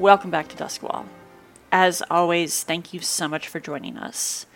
[0.00, 1.04] Welcome back to Duskwall.
[1.70, 4.46] As always, thank you so much for joining us.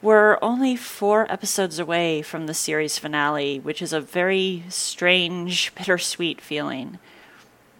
[0.00, 6.40] We're only four episodes away from the series finale, which is a very strange, bittersweet
[6.40, 7.00] feeling.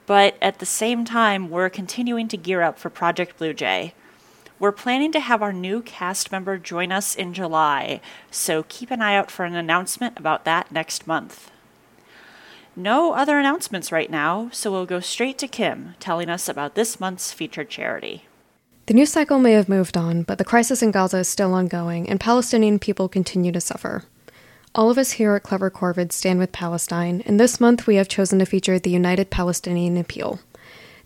[0.06, 3.94] But at the same time, we're continuing to gear up for Project Blue Jay.
[4.58, 9.00] We're planning to have our new cast member join us in July, so keep an
[9.00, 11.52] eye out for an announcement about that next month.
[12.74, 16.98] No other announcements right now, so we'll go straight to Kim telling us about this
[16.98, 18.24] month's featured charity.
[18.86, 22.08] The news cycle may have moved on, but the crisis in Gaza is still ongoing,
[22.08, 24.04] and Palestinian people continue to suffer.
[24.74, 28.08] All of us here at Clever Corvid stand with Palestine, and this month we have
[28.08, 30.40] chosen to feature the United Palestinian Appeal.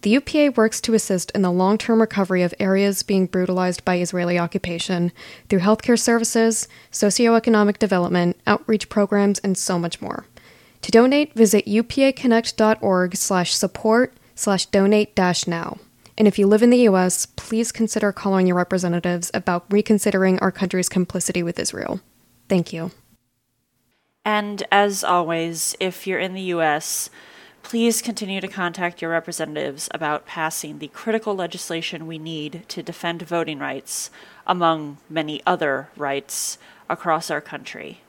[0.03, 3.99] The UPA works to assist in the long term recovery of areas being brutalized by
[3.99, 5.11] Israeli occupation
[5.49, 10.27] through healthcare services, socioeconomic development, outreach programs, and so much more.
[10.87, 15.79] To donate, visit upaconnect.org slash support slash donate dash now.
[16.17, 20.53] And if you live in the US, please consider calling your representatives about reconsidering our
[20.53, 21.99] country's complicity with Israel.
[22.49, 22.93] Thank you.
[24.25, 27.11] And as always, if you're in the US,
[27.65, 33.23] please continue to contact your representatives about passing the critical legislation we need to defend
[33.23, 34.09] voting rights,
[34.47, 38.03] among many other rights, across our country.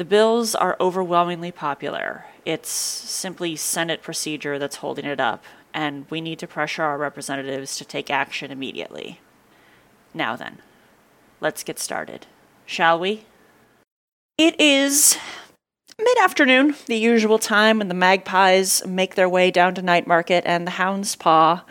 [0.00, 2.24] The bills are overwhelmingly popular.
[2.46, 7.76] It's simply Senate procedure that's holding it up, and we need to pressure our representatives
[7.76, 9.20] to take action immediately.
[10.14, 10.62] Now then,
[11.42, 12.26] let's get started,
[12.64, 13.26] shall we?
[14.38, 15.18] It is
[15.98, 20.44] mid afternoon, the usual time when the magpies make their way down to night market
[20.46, 21.62] and the hounds paw.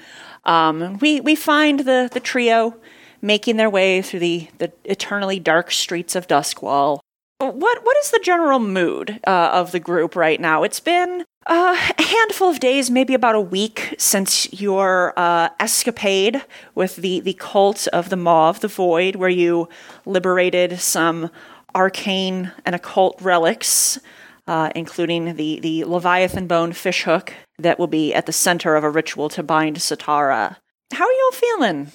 [0.45, 2.75] Um, we, we find the, the trio
[3.23, 7.00] making their way through the, the eternally dark streets of Duskwall.
[7.40, 10.64] What what is the general mood uh, of the group right now?
[10.64, 16.44] It's been uh, a handful of days, maybe about a week, since your uh, escapade
[16.75, 19.69] with the the cult of the Maw of the Void, where you
[20.06, 21.31] liberated some
[21.74, 24.00] arcane and occult relics,
[24.46, 28.90] uh, including the the Leviathan bone fishhook that will be at the center of a
[28.90, 30.58] ritual to bind Setarra.
[30.92, 31.92] How are you all feeling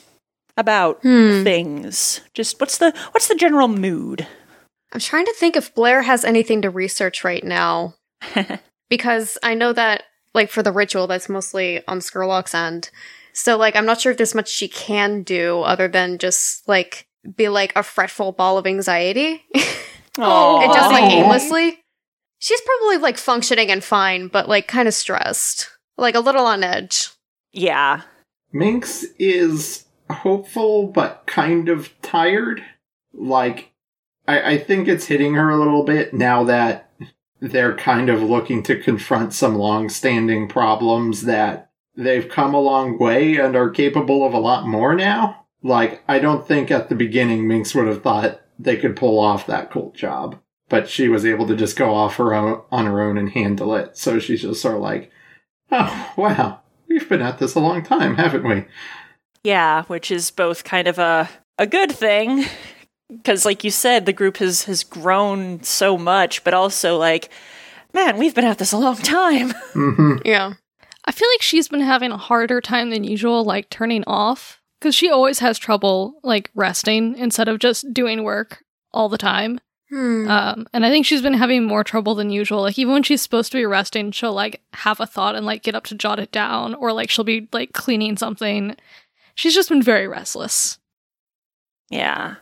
[0.56, 1.44] about Hmm.
[1.44, 2.22] things?
[2.32, 4.26] Just what's the what's the general mood?
[4.94, 7.94] I'm trying to think if Blair has anything to research right now.
[8.88, 12.90] because I know that, like, for the ritual, that's mostly on Scurlock's end.
[13.32, 17.08] So, like, I'm not sure if there's much she can do other than just, like,
[17.36, 19.44] be like a fretful ball of anxiety.
[20.16, 21.80] Oh, and just, like, aimlessly.
[22.38, 25.68] She's probably, like, functioning and fine, but, like, kind of stressed.
[25.98, 27.08] Like, a little on edge.
[27.50, 28.02] yeah.
[28.52, 32.62] Minx is hopeful but kind of tired.
[33.12, 33.72] Like,
[34.26, 36.90] I, I think it's hitting her a little bit now that
[37.40, 43.36] they're kind of looking to confront some long-standing problems that they've come a long way
[43.36, 45.44] and are capable of a lot more now.
[45.62, 49.46] Like, I don't think at the beginning Minx would have thought they could pull off
[49.46, 53.02] that cult job, but she was able to just go off her own on her
[53.02, 53.96] own and handle it.
[53.96, 55.10] So she's just sort of like,
[55.70, 58.64] oh wow, we've been at this a long time, haven't we?
[59.42, 62.44] Yeah, which is both kind of a a good thing
[63.10, 67.28] because like you said the group has has grown so much, but also like
[67.92, 69.50] man, we've been at this a long time.
[69.72, 70.54] hmm Yeah.
[71.06, 74.94] I feel like she's been having a harder time than usual, like turning off, because
[74.94, 79.60] she always has trouble like resting instead of just doing work all the time.
[79.90, 80.28] Hmm.
[80.30, 82.62] Um, and I think she's been having more trouble than usual.
[82.62, 85.62] Like even when she's supposed to be resting, she'll like have a thought and like
[85.62, 88.74] get up to jot it down, or like she'll be like cleaning something.
[89.34, 90.78] She's just been very restless.
[91.90, 92.36] yeah.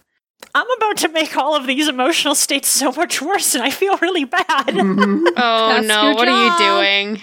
[0.54, 3.96] I'm about to make all of these emotional states so much worse and I feel
[3.98, 4.46] really bad.
[4.66, 5.24] Mhm.
[5.36, 7.22] oh That's no, your what are you doing?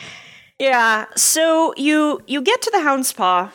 [0.58, 3.52] Yeah, so you you get to the hound's paw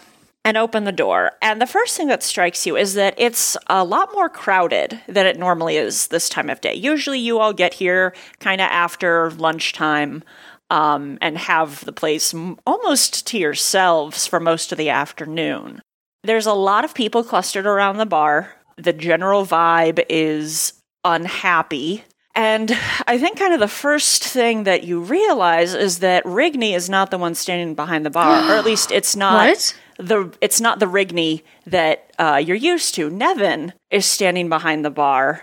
[0.47, 3.83] and open the door, and the first thing that strikes you is that it's a
[3.83, 6.75] lot more crowded than it normally is this time of day.
[6.75, 10.23] Usually, you all get here kind of after lunchtime
[10.71, 15.81] um, and have the place m- almost to yourselves for most of the afternoon.
[16.23, 18.55] There's a lot of people clustered around the bar.
[18.77, 20.75] The general vibe is
[21.05, 22.05] unhappy.
[22.35, 22.77] And
[23.07, 27.11] I think kind of the first thing that you realize is that Rigney is not
[27.13, 29.79] the one standing behind the bar, or at least it's not What?
[29.99, 33.09] the it's not the Rigney that uh, you're used to.
[33.09, 35.43] Nevin is standing behind the bar.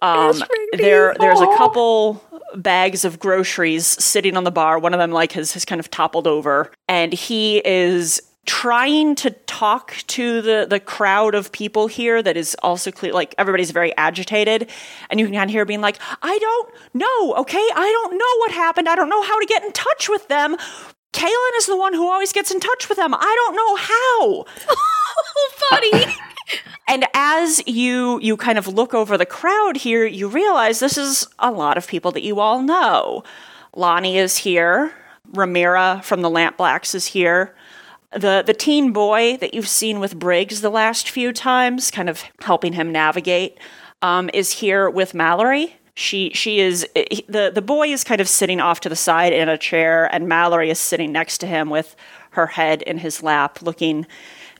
[0.00, 0.40] Um,
[0.74, 2.22] there, there's a couple
[2.54, 4.78] bags of groceries sitting on the bar.
[4.78, 9.30] One of them like has, has kind of toppled over, and he is trying to
[9.46, 13.94] talk to the the crowd of people here that is also clear like everybody's very
[13.98, 14.70] agitated
[15.10, 18.38] and you can kind of hear being like i don't know okay i don't know
[18.38, 20.56] what happened i don't know how to get in touch with them
[21.12, 23.14] Kaylin is the one who always gets in touch with them.
[23.14, 24.44] I don't know how.
[24.70, 26.14] oh, buddy.
[26.86, 31.28] And as you you kind of look over the crowd here, you realize this is
[31.38, 33.24] a lot of people that you all know.
[33.76, 34.94] Lonnie is here.
[35.34, 37.54] Ramira from the Lamp Blacks is here.
[38.12, 42.22] The the teen boy that you've seen with Briggs the last few times, kind of
[42.40, 43.58] helping him navigate,
[44.00, 45.76] um, is here with Mallory.
[45.94, 49.48] She she is the the boy is kind of sitting off to the side in
[49.48, 51.96] a chair, and Mallory is sitting next to him with
[52.30, 54.06] her head in his lap, looking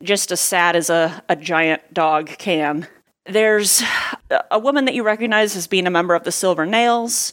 [0.02, 2.86] just as sad as a, a giant dog can.
[3.24, 3.82] There's
[4.50, 7.32] a woman that you recognize as being a member of the Silver Nails.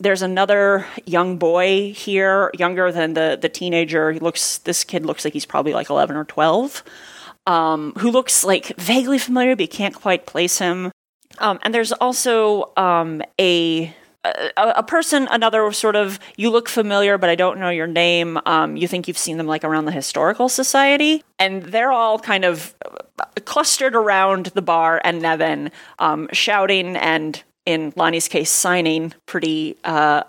[0.00, 4.12] There's another young boy here, younger than the the teenager.
[4.12, 4.58] He looks.
[4.58, 6.82] This kid looks like he's probably like eleven or twelve.
[7.46, 10.92] Um, who looks like vaguely familiar, but you can't quite place him.
[11.38, 13.94] Um, and there's also um, a
[14.24, 18.38] a, a, person, another sort of, you look familiar, but I don't know your name.
[18.44, 22.44] Um, you think you've seen them like around the historical society, and they're all kind
[22.44, 22.74] of
[23.44, 30.24] clustered around the bar and Nevin, um, shouting and, in Lonnie's case, signing pretty uh,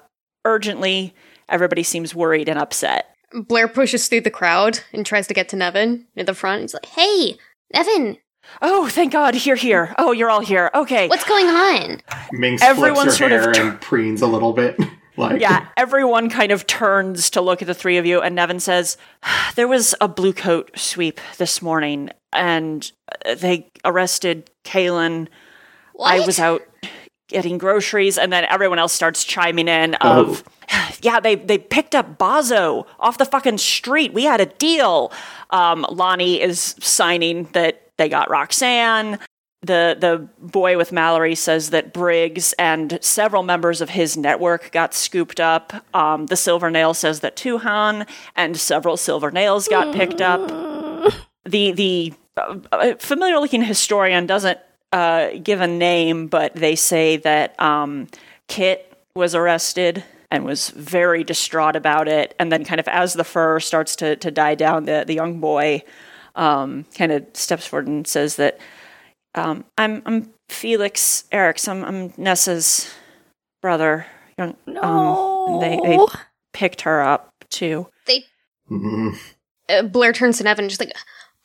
[0.45, 1.13] urgently.
[1.49, 3.07] Everybody seems worried and upset.
[3.33, 6.61] Blair pushes through the crowd and tries to get to Nevin in the front.
[6.61, 7.37] He's like, "Hey,
[7.73, 8.17] Nevin,
[8.61, 9.93] Oh, thank God, you're here.
[9.97, 10.69] Oh, you're all here.
[10.73, 11.07] Okay.
[11.07, 12.01] What's going on?
[12.31, 14.77] Minx Everyone flips her sort hair of t- and preens a little bit.
[15.17, 18.59] like Yeah, everyone kind of turns to look at the three of you, and Nevin
[18.59, 18.97] says,
[19.55, 22.91] There was a blue coat sweep this morning, and
[23.37, 25.27] they arrested Kaylin.
[25.93, 26.13] What?
[26.13, 26.61] I was out
[27.31, 30.91] getting groceries, and then everyone else starts chiming in of oh.
[31.01, 34.13] yeah, they they picked up Bazso off the fucking street.
[34.13, 35.11] We had a deal.
[35.49, 39.19] Um, Lonnie is signing that they got Roxanne.
[39.63, 44.93] The the boy with Mallory says that Briggs and several members of his network got
[44.93, 45.73] scooped up.
[45.93, 50.51] Um, the Silver Nail says that Tuhan and several Silver Nails got picked up.
[51.43, 54.59] The the uh, familiar looking historian doesn't
[54.91, 58.07] uh, give a name, but they say that um,
[58.47, 62.33] Kit was arrested and was very distraught about it.
[62.39, 65.39] And then, kind of as the fur starts to to die down, the the young
[65.39, 65.83] boy
[66.35, 68.59] um, kind of steps forward and says that
[69.35, 71.67] um, I'm I'm Felix Eriks.
[71.67, 72.93] I'm, I'm Nessa's
[73.61, 74.05] brother.
[74.37, 75.59] Um, no.
[75.61, 75.99] they they
[76.53, 77.87] picked her up too.
[78.07, 78.25] They.
[78.69, 79.09] Mm-hmm.
[79.69, 80.93] Uh, Blair turns to Nevin, just like,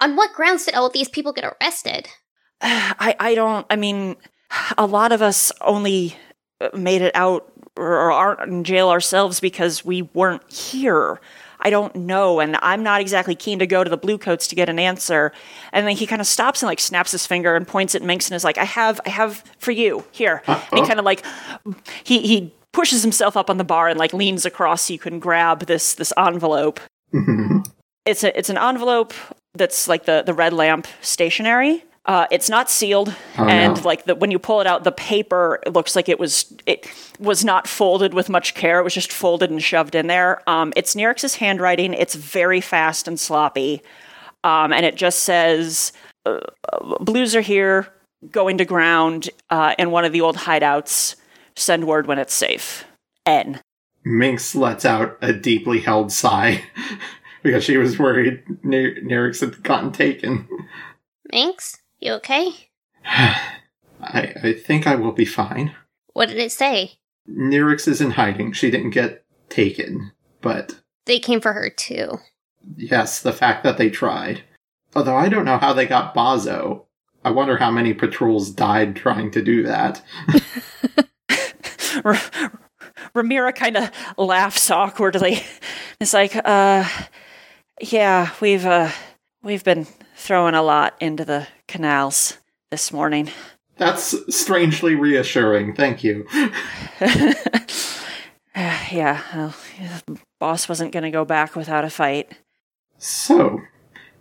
[0.00, 2.08] on what grounds did all these people get arrested?
[2.60, 3.66] I I don't.
[3.70, 4.16] I mean,
[4.78, 6.16] a lot of us only
[6.74, 11.20] made it out or aren't in jail ourselves because we weren't here.
[11.60, 14.68] I don't know, and I'm not exactly keen to go to the Bluecoats to get
[14.68, 15.32] an answer.
[15.72, 18.28] And then he kind of stops and like snaps his finger and points at Minx
[18.28, 20.68] and is like, "I have, I have for you here." Uh-oh.
[20.70, 21.24] And he kind of like
[22.04, 25.18] he he pushes himself up on the bar and like leans across so you can
[25.18, 26.78] grab this this envelope.
[27.12, 27.60] Mm-hmm.
[28.04, 29.14] It's a it's an envelope
[29.54, 31.84] that's like the the red lamp stationery.
[32.06, 33.82] Uh, it's not sealed, oh, and no.
[33.82, 36.88] like the, when you pull it out, the paper looks like it was it
[37.18, 38.78] was not folded with much care.
[38.78, 40.48] It was just folded and shoved in there.
[40.48, 41.94] Um, it's Nyryx's handwriting.
[41.94, 43.82] It's very fast and sloppy,
[44.44, 45.92] um, and it just says,
[46.24, 46.38] uh,
[47.00, 47.92] "Blues are here,
[48.30, 51.16] going to ground uh, in one of the old hideouts.
[51.56, 52.84] Send word when it's safe."
[53.26, 53.60] N.
[54.04, 56.62] Minx lets out a deeply held sigh
[57.42, 60.48] because she was worried Nirix had gotten taken.
[61.32, 61.76] Minx?
[62.06, 62.52] You okay?
[63.04, 63.40] I,
[64.00, 65.74] I think I will be fine.
[66.12, 67.00] What did it say?
[67.28, 68.52] Nyryx is in hiding.
[68.52, 70.82] She didn't get taken, but.
[71.06, 72.18] They came for her too.
[72.76, 74.44] Yes, the fact that they tried.
[74.94, 76.84] Although I don't know how they got Bazso.
[77.24, 80.00] I wonder how many patrols died trying to do that.
[83.16, 85.40] Ramira kind of laughs awkwardly.
[85.98, 86.86] It's like, uh,
[87.80, 88.90] yeah, we've uh,
[89.42, 92.38] we've been throwing a lot into the canals
[92.70, 93.30] this morning.
[93.76, 95.74] That's strangely reassuring.
[95.74, 96.26] Thank you.
[98.56, 99.54] yeah, well,
[100.40, 102.32] boss wasn't going to go back without a fight.
[102.98, 103.60] So,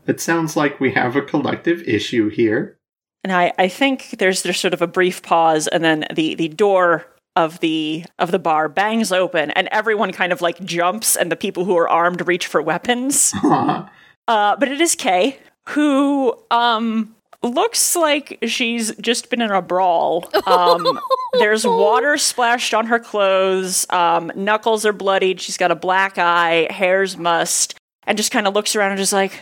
[0.08, 2.78] it sounds like we have a collective issue here.
[3.24, 6.50] And I, I think there's there's sort of a brief pause, and then the, the
[6.50, 11.32] door of the of the bar bangs open, and everyone kind of like jumps, and
[11.32, 13.34] the people who are armed reach for weapons.
[13.44, 13.86] uh,
[14.28, 17.15] but it is Kay who um
[17.46, 20.30] looks like she's just been in a brawl.
[20.46, 21.00] Um,
[21.34, 23.86] there's water splashed on her clothes.
[23.90, 25.40] Um, knuckles are bloodied.
[25.40, 26.68] She's got a black eye.
[26.70, 27.76] Hair's mussed,
[28.06, 29.40] and just kind of looks around and just like,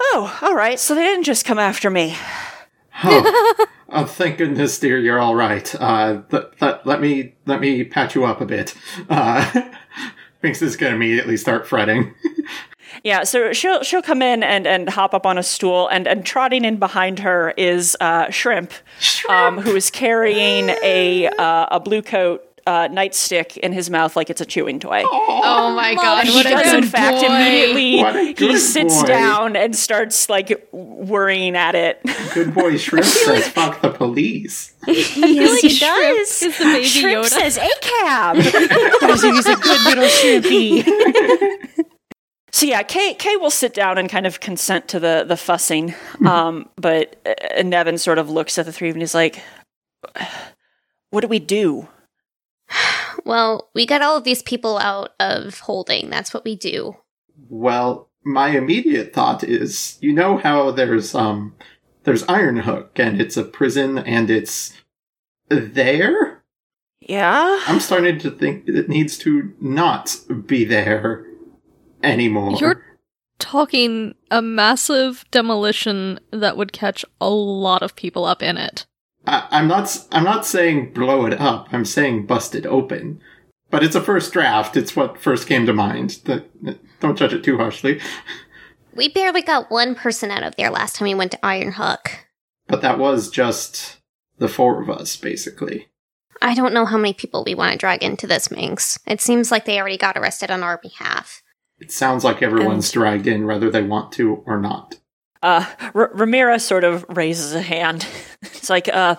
[0.00, 0.80] "Oh, all right.
[0.80, 2.16] So they didn't just come after me."
[3.02, 5.74] oh, oh, thank goodness, dear, you're all right.
[5.80, 8.74] Uh, th- th- let me let me patch you up a bit.
[9.08, 9.70] Uh,
[10.40, 12.14] Binks is going to immediately start fretting.
[13.02, 16.24] Yeah, so she'll she'll come in and, and hop up on a stool, and, and
[16.24, 18.72] trotting in behind her is uh, Shrimp,
[19.28, 24.30] Um, who is carrying a uh, a blue coat uh, nightstick in his mouth like
[24.30, 25.02] it's a chewing toy.
[25.06, 27.26] Oh my god, he what a does, in good fact, boy.
[27.26, 29.06] immediately he sits boy.
[29.06, 32.00] down and starts like worrying at it.
[32.32, 34.72] Good boy Shrimp says, fuck the police.
[34.86, 37.28] yes, like Shrimp is the baby Shrimp Yoda.
[37.28, 38.36] says a cab.
[38.36, 41.73] he's a good little shrimpy.
[42.54, 45.92] So yeah, Kay Kay will sit down and kind of consent to the the fussing,
[46.24, 49.42] um, but uh, Nevin sort of looks at the three of them and he's like,
[51.10, 51.88] "What do we do?"
[53.24, 56.10] Well, we got all of these people out of holding.
[56.10, 56.96] That's what we do.
[57.48, 61.54] Well, my immediate thought is, you know how there's um
[62.04, 64.74] there's Iron Hook and it's a prison and it's
[65.48, 66.42] there?
[67.00, 67.60] Yeah.
[67.66, 71.26] I'm starting to think it needs to not be there
[72.04, 72.56] anymore.
[72.60, 72.84] You're
[73.38, 78.86] talking a massive demolition that would catch a lot of people up in it.
[79.26, 81.68] I, I'm not s- I'm not saying blow it up.
[81.72, 83.20] I'm saying bust it open.
[83.70, 84.76] But it's a first draft.
[84.76, 86.24] It's what first came to mind.
[86.26, 86.44] Th-
[87.00, 88.00] Don't judge it too harshly.
[88.96, 92.26] We barely got one person out of there last time we went to Iron Hook.
[92.68, 93.96] But that was just
[94.38, 95.88] the four of us, basically.
[96.40, 98.96] I don't know how many people we want to drag into this, Minx.
[99.04, 101.42] It seems like they already got arrested on our behalf.
[101.84, 104.96] It sounds like everyone's And- dragged in, whether they want to or not.
[105.42, 108.06] Uh, R- Ramira sort of raises a hand.
[108.42, 109.16] it's like, uh,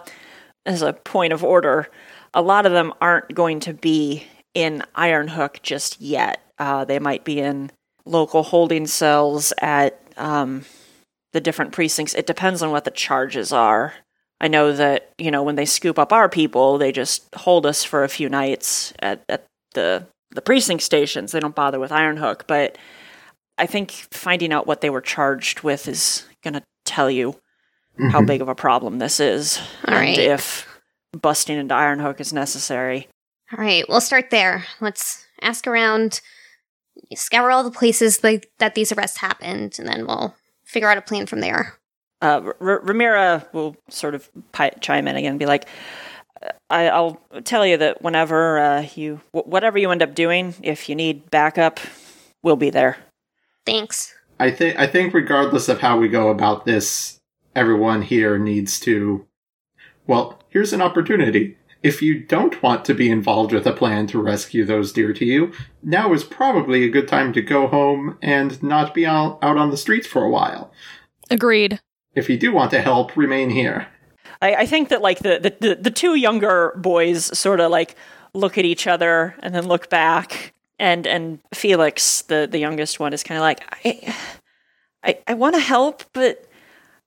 [0.65, 1.87] as a point of order,
[2.33, 4.23] a lot of them aren't going to be
[4.55, 6.41] in Iron Hook just yet.
[6.57, 7.71] Uh, they might be in
[8.05, 10.65] local holding cells at um,
[11.33, 12.15] the different precincts.
[12.15, 13.93] It depends on what the charges are.
[14.41, 17.83] I know that you know when they scoop up our people, they just hold us
[17.83, 19.45] for a few nights at, at
[19.75, 21.31] the the precinct stations.
[21.31, 22.77] They don't bother with Iron Hook, but
[23.57, 27.39] I think finding out what they were charged with is going to tell you
[28.11, 28.27] how Mhm.
[28.27, 30.17] big of a problem this is, All and right.
[30.17, 30.67] if
[31.13, 33.07] busting into Iron Hook is necessary.
[33.57, 34.65] All right, we'll start there.
[34.81, 36.19] Let's ask around,
[37.15, 41.01] scour all the places like, that these arrests happened, and then we'll figure out a
[41.01, 41.75] plan from there.
[42.21, 45.67] Uh, R- Ramira will sort of pi- chime in again and be like,
[46.69, 50.89] I- I'll tell you that whenever uh, you, wh- whatever you end up doing, if
[50.89, 51.79] you need backup,
[52.43, 52.97] we'll be there.
[53.65, 54.13] Thanks.
[54.39, 57.19] I think I think regardless of how we go about this,
[57.55, 59.25] everyone here needs to
[60.07, 61.57] well, here's an opportunity.
[61.81, 65.25] If you don't want to be involved with a plan to rescue those dear to
[65.25, 65.51] you,
[65.83, 69.69] now is probably a good time to go home and not be out, out on
[69.71, 70.71] the streets for a while.
[71.29, 71.79] Agreed.
[72.15, 73.87] If you do want to help, remain here.
[74.41, 77.95] I, I think that like the, the, the, the two younger boys sort of like
[78.33, 83.13] look at each other and then look back and and Felix the the youngest one
[83.13, 84.13] is kind of like I
[85.03, 86.45] I, I want to help but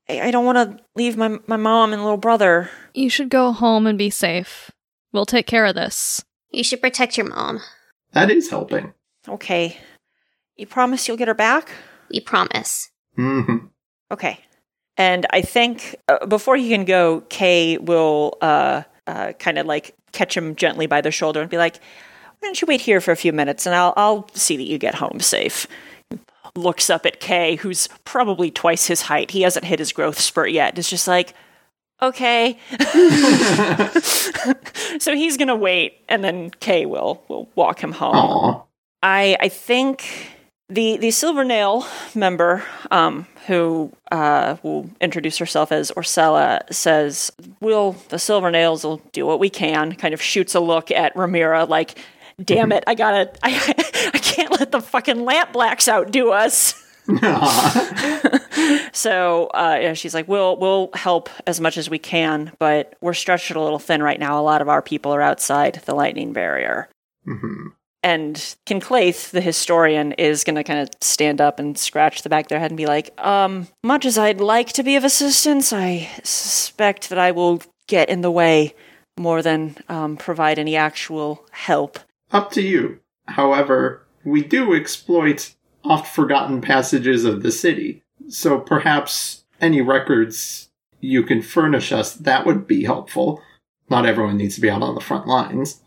[0.08, 2.70] I, I don't want to leave my my mom and little brother.
[2.94, 4.70] You should go home and be safe.
[5.12, 6.24] We'll take care of this.
[6.50, 7.60] You should protect your mom.
[8.12, 8.94] That is helping.
[9.28, 9.76] Okay.
[10.56, 11.70] You promise you'll get her back?
[12.10, 12.90] We promise.
[13.16, 13.66] hmm
[14.10, 14.40] Okay.
[14.98, 19.96] And I think uh, before he can go, Kay will uh, uh, kind of like
[20.10, 23.12] catch him gently by the shoulder and be like, "Why don't you wait here for
[23.12, 25.68] a few minutes, and I'll I'll see that you get home safe."
[26.56, 29.30] Looks up at Kay, who's probably twice his height.
[29.30, 30.76] He hasn't hit his growth spurt yet.
[30.76, 31.32] It's just like,
[32.02, 32.58] okay.
[34.98, 38.16] so he's gonna wait, and then Kay will will walk him home.
[38.16, 38.62] Aw.
[39.04, 40.32] I I think
[40.68, 47.92] the the Silver Nail member, um, who uh, will introduce herself as Orcella, says, "We'll
[48.08, 51.68] the Silver Nails will do what we can." Kind of shoots a look at Ramira,
[51.68, 51.98] like,
[52.42, 53.74] "Damn it, I gotta, I,
[54.14, 56.74] I can't let the fucking lamp blacks outdo us."
[58.92, 63.14] So uh, yeah, she's like, "We'll we'll help as much as we can, but we're
[63.14, 64.40] stretched a little thin right now.
[64.40, 66.88] A lot of our people are outside the lightning barrier."
[67.26, 67.72] Mhm.
[68.02, 68.36] And
[68.66, 72.48] Kinclaith, the historian, is going to kind of stand up and scratch the back of
[72.48, 76.08] their head and be like, um, much as I'd like to be of assistance, I
[76.22, 78.74] suspect that I will get in the way
[79.18, 81.98] more than um, provide any actual help.
[82.30, 83.00] Up to you.
[83.26, 90.68] However, we do exploit oft forgotten passages of the city, so perhaps any records
[91.00, 93.42] you can furnish us, that would be helpful.
[93.88, 95.80] Not everyone needs to be out on the front lines.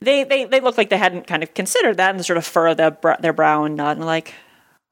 [0.00, 2.74] They, they, they look like they hadn't kind of considered that and sort of furrow
[2.74, 4.34] their, br- their brow and nod and like,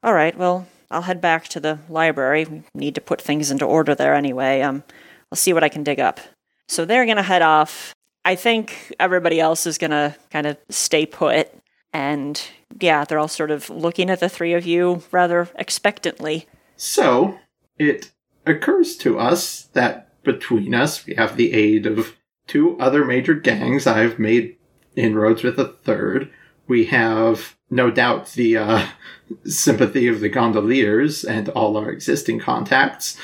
[0.03, 2.45] all right, well, I'll head back to the library.
[2.45, 4.61] We need to put things into order there anyway.
[4.61, 4.83] Um,
[5.31, 6.19] I'll see what I can dig up.
[6.67, 7.93] So they're going to head off.
[8.23, 11.49] I think everybody else is going to kind of stay put.
[11.93, 12.41] And
[12.79, 16.47] yeah, they're all sort of looking at the three of you rather expectantly.
[16.75, 17.39] So,
[17.77, 18.11] it
[18.45, 22.15] occurs to us that between us, we have the aid of
[22.47, 23.87] two other major gangs.
[23.87, 24.57] I've made
[24.95, 26.31] inroads with a third.
[26.67, 28.87] We have, no doubt, the uh,
[29.45, 33.17] sympathy of the gondoliers and all our existing contacts,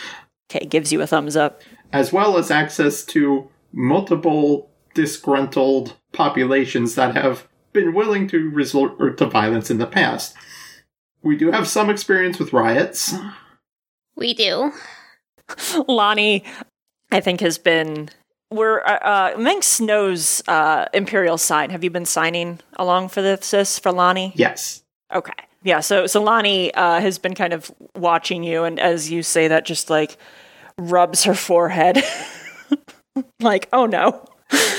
[0.53, 1.61] Okay, gives you a thumbs up.
[1.93, 9.25] as well as access to multiple disgruntled populations that have been willing to resort to
[9.25, 10.35] violence in the past.
[11.23, 13.13] We do have some experience with riots.
[14.15, 14.71] We do.
[15.87, 16.43] Lonnie,
[17.11, 18.09] I think, has been.
[18.51, 21.69] We're uh, uh, Minx knows uh, Imperial sign.
[21.69, 24.33] Have you been signing along for this, this for Lonnie?
[24.35, 24.83] Yes.
[25.13, 25.31] Okay.
[25.63, 29.47] Yeah, so so Lonnie uh, has been kind of watching you, and as you say
[29.47, 30.17] that, just like
[30.77, 32.03] rubs her forehead,
[33.39, 34.25] like, oh no,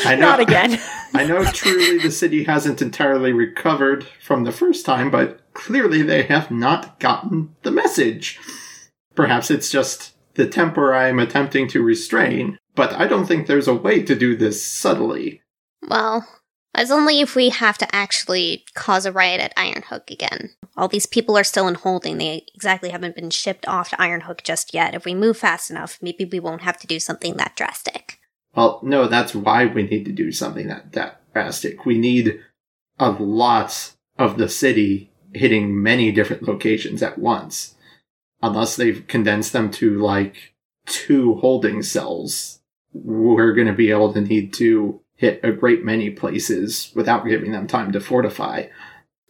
[0.04, 0.20] I know.
[0.20, 0.80] not again.
[1.14, 6.24] I know truly the city hasn't entirely recovered from the first time, but clearly they
[6.24, 8.40] have not gotten the message.
[9.14, 13.68] Perhaps it's just the temper I am attempting to restrain, but I don't think there's
[13.68, 15.42] a way to do this subtly.
[15.88, 16.26] Well,
[16.74, 20.50] that's only if we have to actually cause a riot at Ironhook again.
[20.76, 22.16] All these people are still in holding.
[22.16, 24.94] They exactly haven't been shipped off to Ironhook just yet.
[24.94, 28.18] If we move fast enough, maybe we won't have to do something that drastic.
[28.54, 31.84] Well, no, that's why we need to do something that, that drastic.
[31.84, 32.40] We need
[32.98, 37.74] a lot of the city hitting many different locations at once.
[38.42, 40.54] Unless they've condensed them to like
[40.86, 42.60] two holding cells,
[42.92, 47.52] we're going to be able to need to hit a great many places without giving
[47.52, 48.66] them time to fortify.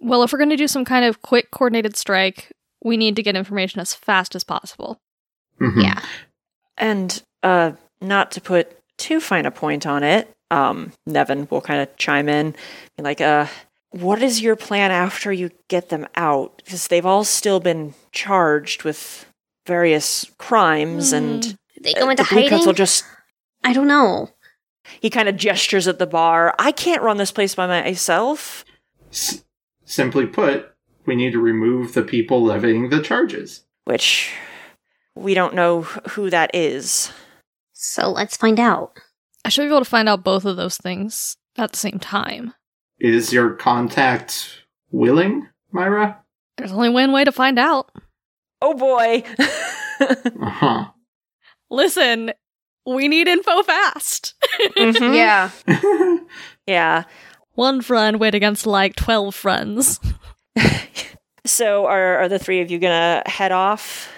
[0.00, 2.50] Well, if we're going to do some kind of quick coordinated strike,
[2.82, 4.98] we need to get information as fast as possible.
[5.60, 5.82] Mhm.
[5.82, 6.00] Yeah.
[6.76, 11.80] And uh, not to put too fine a point on it, um, Nevin will kind
[11.80, 12.54] of chime in,
[12.98, 13.46] like, uh,
[13.90, 16.62] what is your plan after you get them out?
[16.64, 19.26] Because they've all still been charged with
[19.66, 22.66] various crimes, and they go into the Blue Coats hiding?
[22.66, 23.04] will just.
[23.64, 24.30] I don't know.
[25.00, 26.54] He kind of gestures at the bar.
[26.58, 28.64] I can't run this place by myself.
[29.10, 29.44] S-
[29.84, 30.72] simply put,
[31.06, 33.64] we need to remove the people levying the charges.
[33.84, 34.32] Which
[35.14, 37.12] we don't know who that is.
[37.72, 38.98] So let's find out.
[39.44, 42.54] I should be able to find out both of those things at the same time.
[42.98, 46.18] Is your contact willing, Myra?
[46.56, 47.90] There's only one way to find out.
[48.60, 49.24] Oh boy.
[50.00, 50.84] Uh huh.
[51.70, 52.32] Listen,
[52.86, 54.34] we need info fast.
[54.76, 55.14] Mhm.
[55.14, 55.50] Yeah.
[56.66, 57.04] Yeah.
[57.54, 60.00] One friend went against like 12 friends.
[61.44, 64.08] So are are the three of you gonna head off?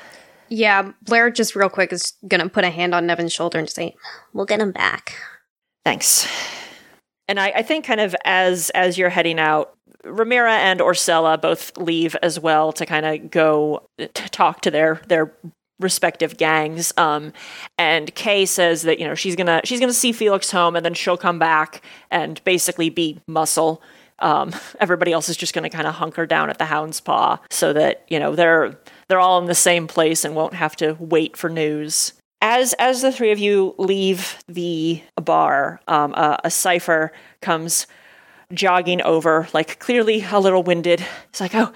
[0.51, 3.95] Yeah, Blair just real quick is gonna put a hand on Nevin's shoulder and say,
[4.35, 5.15] We'll get him back.
[5.87, 6.29] Thanks.
[7.27, 9.73] And I, I think kind of as as you're heading out,
[10.05, 15.01] Ramira and Orcella both leave as well to kind of go to talk to their
[15.09, 15.33] their
[15.81, 16.93] respective gangs.
[16.97, 17.33] Um,
[17.79, 20.95] and Kay says that you know she's gonna she's gonna see Felix home, and then
[20.95, 23.83] she'll come back and basically be muscle.
[24.21, 27.73] Um, everybody else is just gonna kind of hunker down at the Hound's Paw so
[27.73, 31.37] that you know they're they're all in the same place and won't have to wait
[31.37, 32.13] for news.
[32.41, 37.87] As as the three of you leave the bar, um, a, a cipher comes
[38.53, 41.05] jogging over, like clearly a little winded.
[41.31, 41.73] It's like, oh,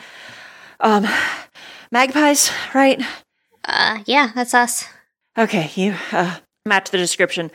[0.80, 1.06] um,
[1.90, 3.02] magpies, right?
[3.68, 4.86] Uh, yeah, that's us.
[5.36, 7.50] Okay, you uh, match the description.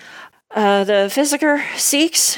[0.51, 2.37] Uh, the Physiker Seeks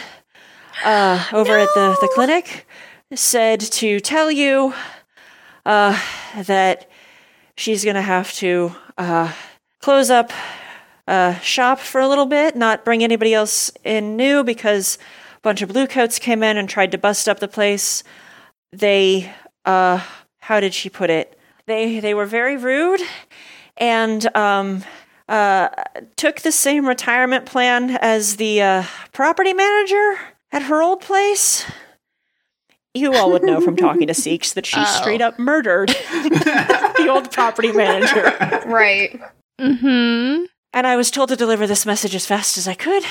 [0.85, 2.65] uh, over at the, the clinic
[3.13, 4.73] said to tell you
[5.65, 6.01] uh,
[6.43, 6.89] that
[7.57, 9.33] she's going to have to uh,
[9.81, 10.31] close up
[11.07, 14.97] uh, shop for a little bit, not bring anybody else in new because
[15.35, 18.03] a bunch of bluecoats came in and tried to bust up the place.
[18.71, 19.33] They,
[19.65, 20.01] uh,
[20.39, 21.38] how did she put it?
[21.67, 23.01] They they were very rude
[23.77, 24.83] and um,
[25.27, 25.69] uh,
[26.15, 30.15] took the same retirement plan as the uh, property manager
[30.51, 31.65] at her old place.
[32.93, 34.85] You all would know from talking to Seeks that she Oh.
[35.01, 38.23] straight up murdered the old property manager.
[38.65, 39.19] Right.
[39.59, 40.45] Mm-hmm.
[40.73, 43.03] And I was told to deliver this message as fast as I could.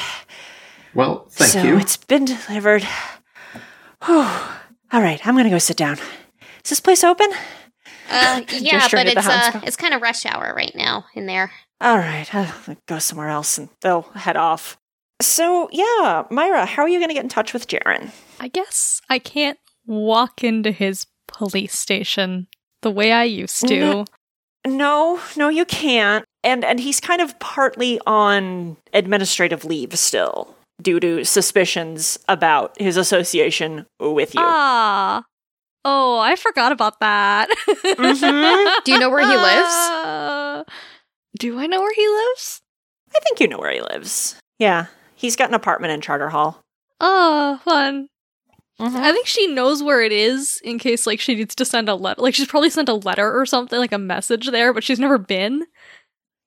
[0.95, 1.79] Well, thank so you.
[1.79, 2.87] it's been delivered.
[4.05, 4.21] Whew.
[4.93, 5.99] All right, I'm gonna go sit down.
[6.65, 7.31] Is this place open?
[8.11, 11.51] Uh, yeah, but it's uh, it's kind of rush hour right now in there.
[11.81, 14.79] All right, I'll go somewhere else and they'll head off.
[15.21, 18.11] So, yeah, Myra, how are you going to get in touch with Jaren?
[18.41, 22.49] I guess I can't walk into his police station
[22.83, 23.81] the way I used to.
[23.81, 24.05] No.
[24.67, 26.25] No, no, you can't.
[26.43, 32.97] And and he's kind of partly on administrative leave still due to suspicions about his
[32.97, 34.41] association with you.
[34.43, 35.23] Ah,
[35.85, 37.49] Oh, I forgot about that.
[37.69, 38.85] Mhm.
[38.85, 39.75] Do you know where he lives?
[39.75, 40.65] Uh,
[41.39, 42.61] Do I know where he lives?
[43.15, 44.37] I think you know where he lives.
[44.59, 46.63] Yeah, he's got an apartment in Charter Hall.
[47.01, 48.09] Oh, fun.
[48.81, 48.97] Mm-hmm.
[48.97, 51.95] I think she knows where it is in case like she needs to send a
[51.95, 52.21] letter.
[52.23, 55.19] Like she's probably sent a letter or something, like a message there, but she's never
[55.19, 55.65] been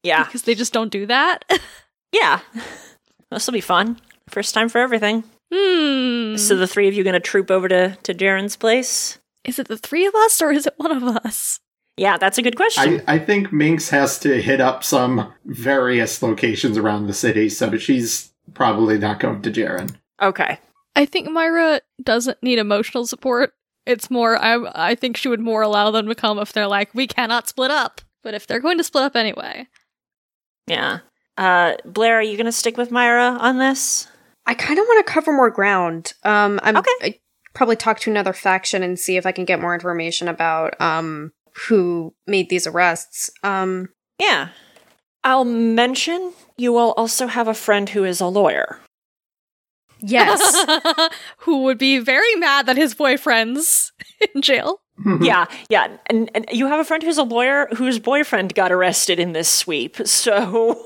[0.04, 1.44] Yeah, because they just don't do that.
[2.12, 2.40] yeah.
[3.32, 4.00] This will be fun.
[4.30, 5.24] First time for everything.
[5.54, 6.36] hmm.
[6.38, 9.20] So the three of you gonna troop over to to Jaren's place?
[9.48, 11.60] Is it the three of us or is it one of us?
[11.96, 13.02] Yeah, that's a good question.
[13.08, 17.76] I, I think Minx has to hit up some various locations around the city, so
[17.78, 19.96] she's probably not going to Jaren.
[20.22, 20.60] okay.
[20.96, 23.54] I think Myra doesn't need emotional support.
[23.86, 24.58] It's more I
[24.92, 27.70] I think she would more allow them to come if they're like, we cannot split
[27.72, 28.02] up.
[28.24, 29.68] But if they're going to split up anyway.
[30.66, 31.00] Yeah.
[31.38, 34.08] Uh, Blair, are you gonna stick with Myra on this?
[34.48, 36.14] I kind of want to cover more ground.
[36.24, 36.90] Um, I'm Okay.
[37.02, 37.20] I
[37.58, 41.32] probably talk to another faction and see if I can get more information about um
[41.68, 43.30] who made these arrests.
[43.44, 43.90] Um,
[44.20, 44.50] Yeah.
[45.24, 48.80] I'll mention you will also have a friend who is a lawyer.
[50.00, 50.40] yes,
[51.40, 53.92] Who would be very mad that his boyfriend's
[54.36, 54.80] in jail.
[55.22, 55.98] yeah, yeah.
[56.08, 59.50] And, and you have a friend who's a lawyer whose boyfriend got arrested in this
[59.50, 59.98] sweep.
[60.08, 60.80] So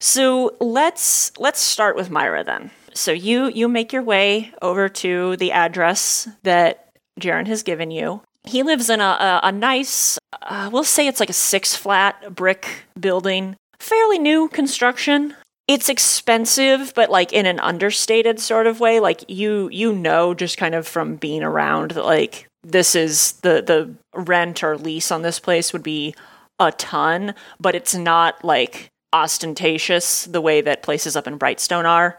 [0.00, 2.70] So let's let's start with Myra then.
[2.98, 8.22] So you you make your way over to the address that Jaren has given you.
[8.42, 12.34] He lives in a a, a nice, uh, we'll say it's like a six flat
[12.34, 12.66] brick
[12.98, 15.36] building, fairly new construction.
[15.68, 18.98] It's expensive, but like in an understated sort of way.
[18.98, 23.62] Like you you know just kind of from being around that like this is the
[23.62, 26.16] the rent or lease on this place would be
[26.58, 32.18] a ton, but it's not like ostentatious the way that places up in Brightstone are.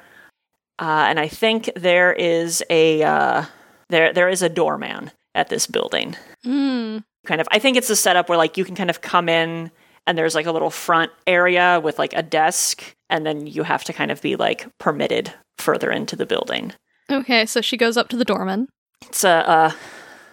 [0.79, 3.45] Uh, and I think there is a uh,
[3.89, 6.15] there there is a doorman at this building.
[6.45, 7.03] Mm.
[7.25, 9.71] Kind of, I think it's a setup where like you can kind of come in
[10.07, 13.83] and there's like a little front area with like a desk, and then you have
[13.83, 16.73] to kind of be like permitted further into the building.
[17.11, 18.69] Okay, so she goes up to the doorman.
[19.01, 19.75] It's a, a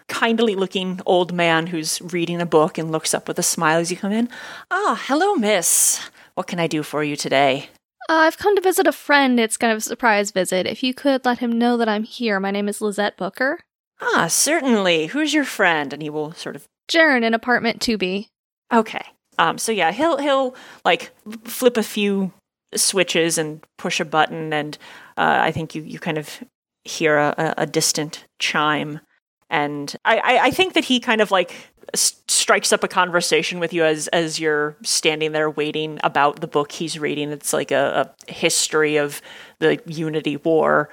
[0.09, 3.91] kindly looking old man who's reading a book and looks up with a smile as
[3.91, 4.29] you come in.
[4.71, 6.01] Ah, hello, miss.
[6.35, 7.71] What can I do for you today?
[8.09, 9.41] Uh, I've come to visit a friend.
[9.41, 10.67] It's kind of a surprise visit.
[10.67, 13.61] If you could let him know that I'm here, my name is Lizette Booker.
[14.01, 15.07] Ah, certainly.
[15.07, 15.93] Who's your friend?
[15.93, 18.29] And he will sort of Jaren in apartment 2B.
[18.73, 19.03] Okay.
[19.39, 21.11] Um so yeah, he'll he'll like
[21.45, 22.33] flip a few
[22.75, 24.79] switches and push a button and
[25.17, 26.43] uh, I think you you kind of
[26.85, 29.01] hear a, a distant chime
[29.51, 31.55] and I, I I think that he kind of like
[31.95, 36.73] strikes up a conversation with you as as you're standing there waiting about the book
[36.73, 37.31] he's reading.
[37.31, 39.23] It's like a, a history of
[39.59, 40.91] the Unity War.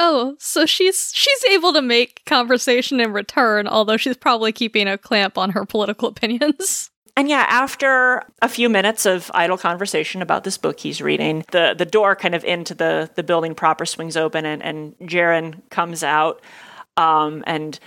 [0.00, 4.98] Oh, so she's she's able to make conversation in return, although she's probably keeping a
[4.98, 6.88] clamp on her political opinions.
[7.14, 11.74] And yeah, after a few minutes of idle conversation about this book he's reading, the,
[11.76, 16.02] the door kind of into the, the building proper swings open and, and Jaren comes
[16.02, 16.40] out
[16.96, 17.78] um, and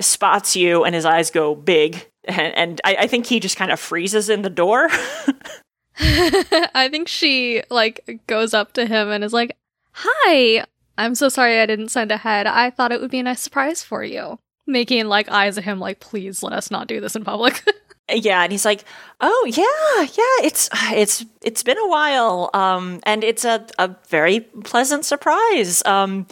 [0.00, 2.08] spots you and his eyes go big.
[2.24, 4.88] And, and I, I think he just kind of freezes in the door.
[6.00, 9.56] I think she like goes up to him and is like,
[9.92, 10.64] "Hi,
[10.96, 12.46] I'm so sorry I didn't send ahead.
[12.46, 15.80] I thought it would be a nice surprise for you." Making like eyes at him
[15.80, 17.64] like, "Please let us not do this in public."
[18.12, 18.84] yeah, and he's like,
[19.20, 24.40] "Oh yeah, yeah, it's it's it's been a while, um, and it's a a very
[24.40, 25.84] pleasant surprise.
[25.84, 26.26] Um,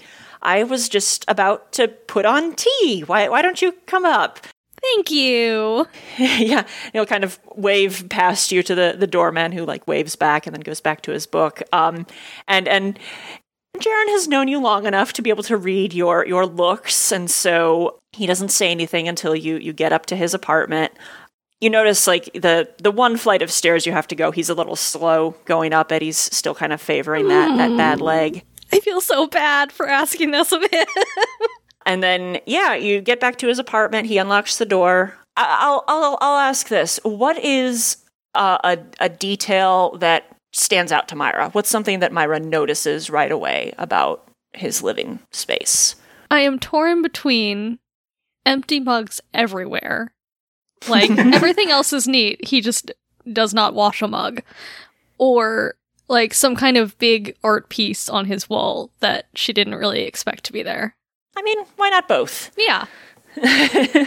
[0.47, 3.03] I was just about to put on tea.
[3.03, 4.47] Why why don't you come up?"
[4.95, 5.87] Thank you.
[6.19, 10.47] yeah, he'll kind of wave past you to the the doorman who like waves back
[10.47, 11.63] and then goes back to his book.
[11.73, 12.07] Um,
[12.47, 12.99] and and
[13.79, 17.31] Jaren has known you long enough to be able to read your your looks, and
[17.31, 20.93] so he doesn't say anything until you you get up to his apartment.
[21.61, 24.31] You notice like the the one flight of stairs you have to go.
[24.31, 26.03] He's a little slow going up it.
[26.03, 28.45] He's still kind of favoring that that bad leg.
[28.73, 30.87] I feel so bad for asking this of him.
[31.89, 34.09] And then, yeah, you get back to his apartment.
[34.09, 35.15] He unlocks the door.
[35.37, 37.99] I- I'll, I'll, I'll ask this: What is
[38.35, 41.51] uh, a a detail that stands out to Myra?
[41.51, 45.95] What's something that Myra notices right away about his living space?
[46.29, 47.79] I am torn between
[48.45, 50.13] empty mugs everywhere.
[50.89, 52.45] Like everything else is neat.
[52.49, 52.91] He just
[53.33, 54.43] does not wash a mug.
[55.19, 55.77] Or
[56.09, 60.45] like some kind of big art piece on his wall that she didn't really expect
[60.45, 60.95] to be there.
[61.37, 62.51] I mean, why not both?
[62.57, 62.87] Yeah.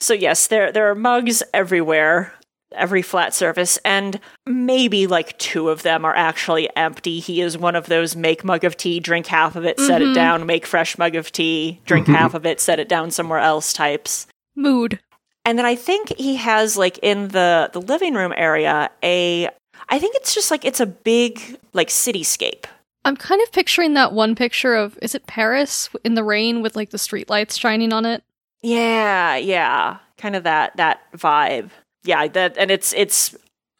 [0.00, 2.34] so yes, there there are mugs everywhere.
[2.72, 7.18] every flat surface, and maybe like two of them are actually empty.
[7.18, 10.06] He is one of those make mug of tea, drink half of it, set it
[10.06, 10.14] mm-hmm.
[10.14, 12.14] down, make fresh mug of tea, drink mm-hmm.
[12.14, 14.26] half of it, set it down somewhere else types.
[14.54, 15.00] Mood.
[15.44, 19.48] And then I think he has like in the the living room area a
[19.90, 22.64] I think it's just like it's a big like cityscape.
[23.04, 26.76] I'm kind of picturing that one picture of is it Paris in the rain with
[26.76, 28.22] like the streetlights shining on it?
[28.62, 29.98] Yeah, yeah.
[30.16, 31.70] Kind of that that vibe.
[32.04, 33.34] Yeah, that and it's it's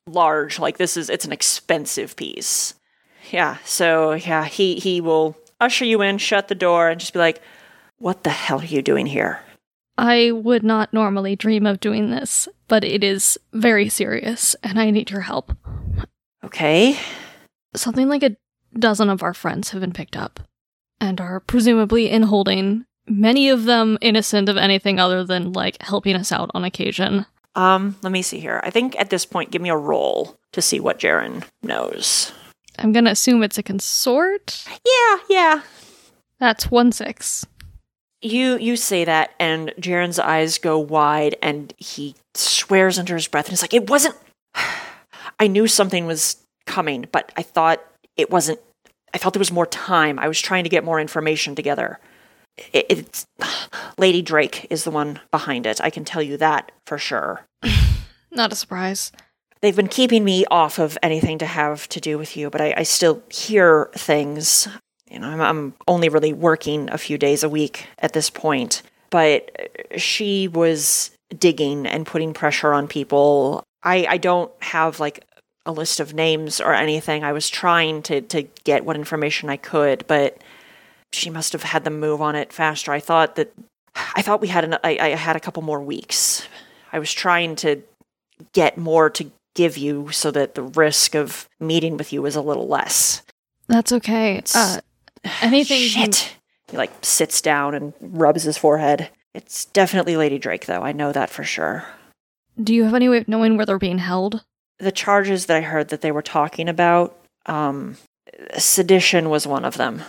[0.07, 0.59] large.
[0.59, 2.75] Like this is it's an expensive piece.
[3.31, 7.19] Yeah, so yeah, he he will usher you in, shut the door and just be
[7.19, 7.41] like,
[7.99, 9.41] "What the hell are you doing here?"
[9.97, 14.91] I would not normally dream of doing this, but it is very serious and I
[14.91, 15.53] need your help.
[16.51, 16.99] Okay.
[17.77, 18.37] Something like a
[18.77, 20.41] dozen of our friends have been picked up
[21.01, 26.17] and are presumably in holding, many of them innocent of anything other than like helping
[26.17, 27.25] us out on occasion.
[27.55, 28.61] Um, let me see here.
[28.65, 32.33] I think at this point give me a roll to see what Jaren knows.
[32.81, 34.65] I'm gonna assume it's a consort.
[34.85, 35.63] Yeah, yeah.
[36.41, 37.47] That's one six.
[38.23, 43.47] You you say that, and Jaren's eyes go wide, and he swears under his breath,
[43.47, 44.17] and he's like, "It wasn't.
[45.41, 47.83] I knew something was coming, but I thought
[48.17, 48.61] it wasn't.
[49.13, 50.19] I thought there was more time.
[50.19, 51.99] I was trying to get more information together.
[52.73, 53.27] It, it's
[53.99, 55.81] Lady Drake is the one behind it.
[55.81, 57.47] I can tell you that for sure.
[58.31, 59.11] Not a surprise.
[59.63, 62.75] They've been keeping me off of anything to have to do with you, but I,
[62.79, 64.69] I still hear things.
[65.11, 68.83] You know, I'm, I'm only really working a few days a week at this point,
[69.11, 69.51] but
[69.97, 73.63] she was digging and putting pressure on people.
[73.83, 75.25] I, I don't have like
[75.71, 77.25] a list of names or anything.
[77.25, 80.37] I was trying to, to get what information I could, but
[81.13, 82.93] she must have had them move on it faster.
[82.93, 83.53] I thought that
[84.15, 86.47] I thought we had an, I, I had a couple more weeks.
[86.93, 87.83] I was trying to
[88.53, 92.41] get more to give you so that the risk of meeting with you is a
[92.43, 93.23] little less.
[93.69, 94.37] That's okay.
[94.37, 94.81] It's- Uh,
[95.43, 95.81] anything.
[95.83, 96.37] Shit.
[96.71, 99.11] He like sits down and rubs his forehead.
[99.35, 100.83] It's definitely Lady Drake, though.
[100.83, 101.85] I know that for sure.
[102.63, 104.45] Do you have any way of knowing where they're being held?
[104.81, 107.17] The charges that I heard that they were talking about,
[107.47, 107.97] um,
[108.57, 110.03] sedition was one of them.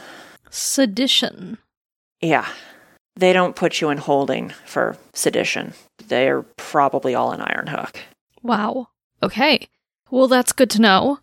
[0.50, 1.58] Sedition.
[2.22, 2.48] Yeah.
[3.16, 5.74] They don't put you in holding for sedition.
[6.08, 8.00] They're probably all in Iron Hook.
[8.42, 8.88] Wow.
[9.22, 9.68] Okay.
[10.10, 11.20] Well, that's good to know.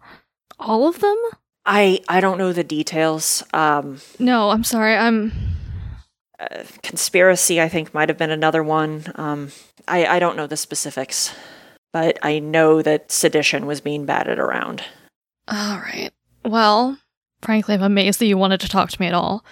[0.58, 1.16] All of them?
[1.64, 3.42] I I don't know the details.
[3.52, 4.96] Um, No, I'm sorry.
[4.96, 5.32] I'm.
[6.38, 9.04] uh, conspiracy, I think, might have been another one.
[9.14, 9.50] Um,
[9.86, 11.34] I I don't know the specifics,
[11.92, 14.82] but I know that sedition was being batted around.
[15.48, 16.10] All right.
[16.44, 16.98] Well,
[17.42, 19.44] frankly, I'm amazed that you wanted to talk to me at all.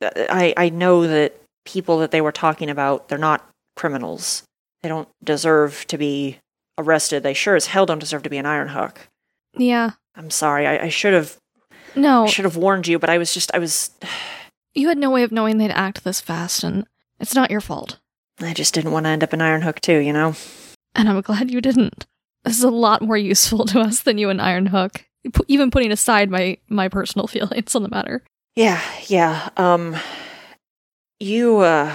[0.00, 4.42] Uh, I I know that people that they were talking about, they're not criminals.
[4.82, 6.38] They don't deserve to be
[6.78, 7.22] arrested.
[7.22, 9.08] They sure as hell don't deserve to be an Iron Hook.
[9.56, 9.90] Yeah.
[10.14, 10.66] I'm sorry.
[10.66, 11.36] I, I should have
[11.94, 13.90] No, I should have warned you, but I was just I was
[14.74, 16.86] you had no way of knowing they'd act this fast, and
[17.18, 17.98] it's not your fault.
[18.40, 20.34] I just didn't want to end up in Iron Hook too, you know.
[20.94, 22.06] And I'm glad you didn't.
[22.44, 25.04] This is a lot more useful to us than you and Iron Hook.
[25.24, 28.22] P- Even putting aside my my personal feelings on the matter.
[28.56, 29.50] Yeah, yeah.
[29.56, 29.96] Um
[31.18, 31.94] you uh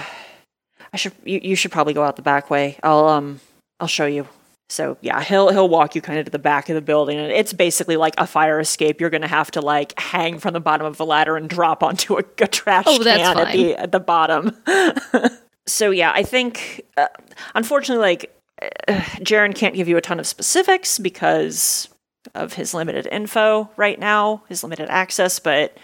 [0.92, 2.78] I should you, you should probably go out the back way.
[2.82, 3.40] I'll um
[3.80, 4.26] I'll show you.
[4.68, 7.30] So yeah, he'll he'll walk you kind of to the back of the building and
[7.30, 9.00] it's basically like a fire escape.
[9.00, 12.16] You're gonna have to like hang from the bottom of the ladder and drop onto
[12.16, 14.56] a, a trash Oh, can at the at the bottom.
[15.66, 17.08] so yeah, I think uh,
[17.54, 21.88] unfortunately like uh, Jaren can't give you a ton of specifics because
[22.34, 25.76] of his limited info right now, his limited access, but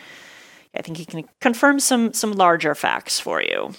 [0.76, 3.72] I think he can confirm some some larger facts for you.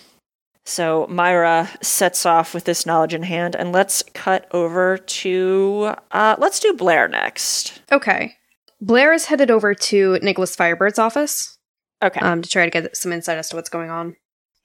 [0.66, 6.36] So Myra sets off with this knowledge in hand, and let's cut over to uh,
[6.40, 7.82] let's do Blair next.
[7.92, 8.36] Okay.
[8.80, 11.58] Blair is headed over to Nicholas Firebird's office
[12.04, 12.20] Okay.
[12.20, 14.16] um, to try to get some insight as to what's going on.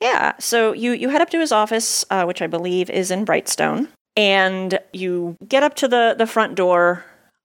[0.01, 3.25] Yeah, so you you head up to his office, uh, which I believe is in
[3.25, 3.89] Brightstone,
[4.19, 7.05] and you get up to the the front door,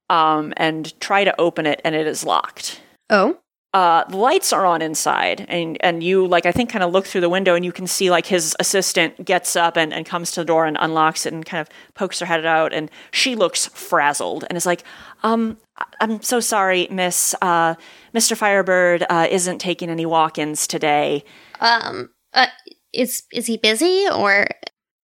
[0.09, 2.81] um, and try to open it, and it is locked.
[3.09, 3.37] Oh,
[3.73, 7.05] Uh, the lights are on inside, and and you like I think kind of look
[7.07, 10.31] through the window, and you can see like his assistant gets up and, and comes
[10.31, 13.35] to the door and unlocks it and kind of pokes her head out, and she
[13.35, 14.83] looks frazzled and is like,
[15.23, 15.57] um,
[15.99, 17.33] I'm so sorry, Miss.
[17.41, 17.73] Uh,
[18.13, 18.37] Mr.
[18.37, 21.23] Firebird uh, isn't taking any walk-ins today.
[21.59, 22.47] Um, uh,
[22.93, 24.47] is is he busy or?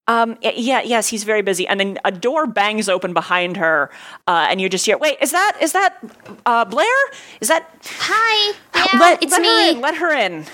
[0.09, 1.67] Um, yeah, yes, he's very busy.
[1.67, 3.91] And then a door bangs open behind her,
[4.27, 6.03] uh, and you just hear, "Wait, is that is that
[6.47, 6.87] uh, Blair?
[7.41, 9.47] Is that Hi, yeah, let, it's let me.
[9.47, 10.45] Her in, let her in."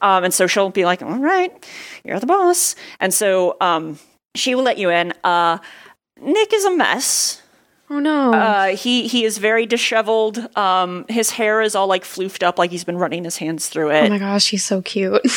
[0.00, 1.52] Um, and so she'll be like, "All right,
[2.04, 3.98] you're the boss." And so um,
[4.36, 5.12] she will let you in.
[5.24, 5.58] Uh,
[6.20, 7.42] Nick is a mess.
[7.90, 8.32] Oh no.
[8.32, 10.38] Uh, he he is very disheveled.
[10.56, 13.90] Um, his hair is all like floofed up, like he's been running his hands through
[13.90, 14.06] it.
[14.06, 15.20] oh my gosh, he's so cute.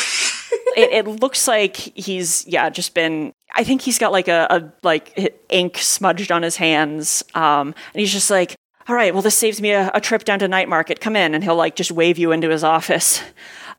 [0.78, 3.34] it, it looks like he's yeah just been.
[3.56, 7.24] I think he's got like a, a like ink smudged on his hands.
[7.34, 8.56] Um, and he's just like,
[8.88, 11.00] all right, well this saves me a, a trip down to night market.
[11.02, 13.22] Come in, and he'll like just wave you into his office.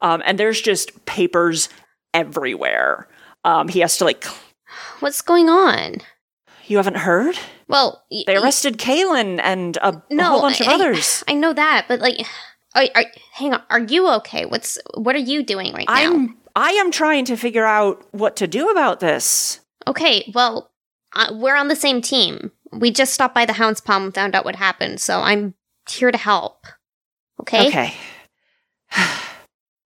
[0.02, 1.68] Um, and there's just papers
[2.12, 3.08] everywhere.
[3.44, 4.24] Um, he has to like.
[5.00, 5.96] What's going on?
[6.66, 7.38] You haven't heard?
[7.68, 11.22] Well, y- They y- arrested Kalen and a, a whole bunch of I- I- others.
[11.28, 12.16] I know that, but like,
[12.74, 13.62] are, are, hang on.
[13.70, 14.44] Are you okay?
[14.46, 15.94] What's what are you doing right now?
[15.94, 19.60] I'm I am trying to figure out what to do about this.
[19.86, 20.70] Okay, well,
[21.14, 22.52] uh, we're on the same team.
[22.72, 25.54] We just stopped by the Hound's Paw and found out what happened, so I'm
[25.88, 26.66] here to help.
[27.40, 27.68] Okay?
[27.68, 27.94] Okay.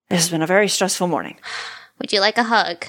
[0.08, 1.38] this has been a very stressful morning.
[1.98, 2.86] Would you like a hug?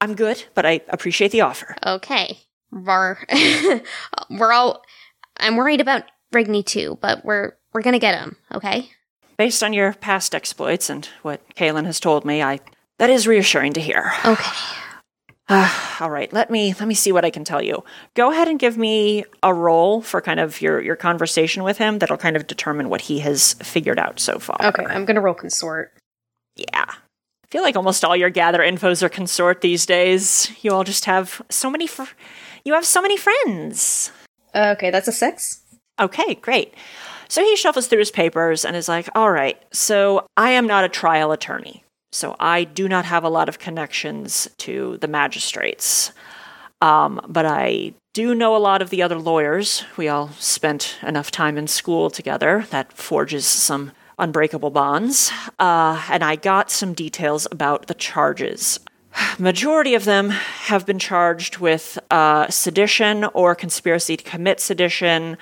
[0.00, 1.76] I'm good, but I appreciate the offer.
[1.86, 2.38] Okay.
[2.72, 3.24] Var.
[4.30, 4.82] we're all.
[5.38, 8.36] I'm worried about Rigney too, but we're we're gonna get him.
[8.52, 8.90] Okay.
[9.36, 12.60] Based on your past exploits and what Kalen has told me, I
[12.98, 14.12] that is reassuring to hear.
[14.24, 14.50] Okay.
[16.00, 17.84] all right, let me let me see what I can tell you.
[18.14, 21.98] Go ahead and give me a roll for kind of your your conversation with him.
[21.98, 24.56] That'll kind of determine what he has figured out so far.
[24.62, 25.92] okay, I'm gonna roll consort.
[26.56, 26.86] Yeah.
[26.86, 30.50] I feel like almost all your gather infos are consort these days.
[30.62, 32.04] You all just have so many fr-
[32.64, 34.10] you have so many friends.
[34.54, 35.60] Okay, that's a six.
[36.00, 36.72] Okay, great.
[37.28, 40.84] So he shuffles through his papers and is like, "All right, so I am not
[40.84, 41.81] a trial attorney.
[42.12, 46.12] So I do not have a lot of connections to the magistrates.
[46.82, 49.84] Um, but I do know a lot of the other lawyers.
[49.96, 52.66] We all spent enough time in school together.
[52.70, 55.32] That forges some unbreakable bonds.
[55.58, 58.78] Uh, and I got some details about the charges.
[59.38, 65.36] Majority of them have been charged with uh, sedition or conspiracy to commit sedition.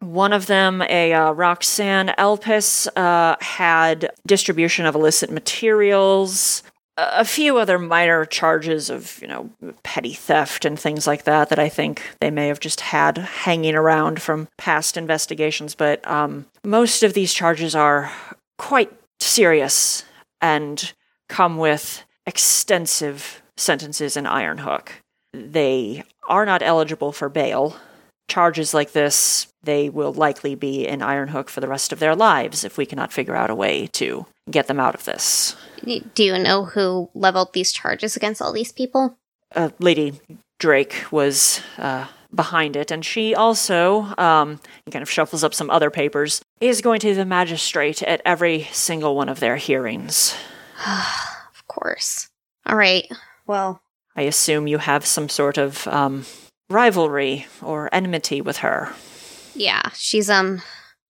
[0.00, 6.62] One of them, a uh, Roxanne Elpis, uh, had distribution of illicit materials.
[6.96, 9.50] A few other minor charges of, you know,
[9.84, 13.76] petty theft and things like that that I think they may have just had hanging
[13.76, 15.74] around from past investigations.
[15.74, 18.12] But um, most of these charges are
[18.56, 20.04] quite serious
[20.40, 20.92] and
[21.28, 24.92] come with extensive sentences in Iron Hook.
[25.32, 27.76] They are not eligible for bail.
[28.28, 32.14] Charges like this, they will likely be in Iron Hook for the rest of their
[32.14, 35.56] lives if we cannot figure out a way to get them out of this.
[35.84, 39.16] Do you know who leveled these charges against all these people?
[39.54, 40.20] uh, Lady
[40.58, 44.60] Drake was uh, behind it, and she also, um,
[44.90, 49.16] kind of shuffles up some other papers, is going to the magistrate at every single
[49.16, 50.34] one of their hearings.
[51.50, 52.30] Of course.
[52.64, 53.04] All right.
[53.46, 53.82] Well,
[54.16, 56.24] I assume you have some sort of um,
[56.70, 58.92] rivalry or enmity with her.
[59.54, 60.62] yeah, she's um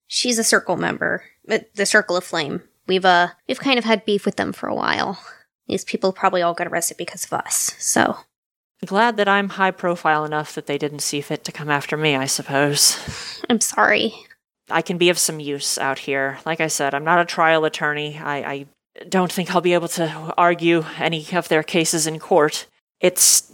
[0.06, 1.24] she's a circle member.
[1.50, 2.62] uh, The Circle of Flame.
[2.86, 5.20] We've uh we've kind of had beef with them for a while.
[5.66, 7.74] These people probably all got arrested because of us.
[7.78, 8.16] So,
[8.86, 12.14] Glad that I'm high profile enough that they didn't see fit to come after me,
[12.16, 12.96] I suppose.
[13.50, 14.14] I'm sorry.
[14.70, 16.38] I can be of some use out here.
[16.46, 18.18] Like I said, I'm not a trial attorney.
[18.18, 18.66] I, I
[19.08, 22.66] don't think I'll be able to argue any of their cases in court.
[23.00, 23.52] It's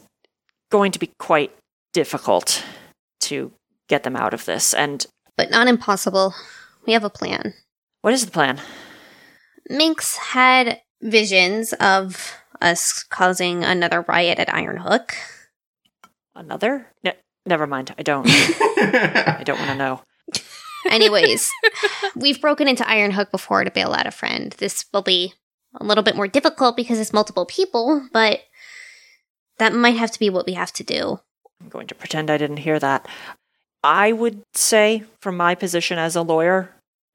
[0.71, 1.53] going to be quite
[1.95, 2.63] difficult
[3.21, 3.53] to
[3.89, 4.75] get them out of this.
[4.75, 5.07] And
[5.39, 6.35] But not impossible.
[6.87, 7.55] We have a plan.
[8.03, 8.61] what is the plan?
[9.71, 15.15] Minx had visions of us causing another riot at Iron Hook.
[16.35, 16.89] Another?
[17.03, 17.95] Ne- never mind.
[17.99, 18.27] I don't.
[18.29, 20.01] I don't want to know.
[20.91, 21.51] Anyways,
[22.17, 24.53] we've broken into Iron Hook before to bail out a friend.
[24.59, 25.33] This will be
[25.81, 28.41] a little bit more difficult because it's multiple people, but
[29.59, 31.21] that might have to be what we have to do.
[31.61, 33.07] I'm going to pretend I didn't hear that.
[33.83, 36.71] I would say, from my position as a lawyer,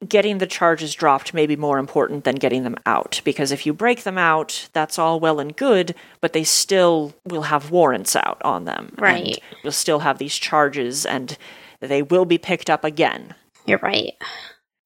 [0.08, 3.22] getting the charges dropped may be more important than getting them out.
[3.26, 7.44] Because if you break them out, that's all well and good, but they still will
[7.44, 8.94] have warrants out on them.
[8.98, 9.42] Right.
[9.64, 11.38] You'll still have these charges, and
[11.80, 13.36] they will be picked up again.
[13.66, 14.14] You're right.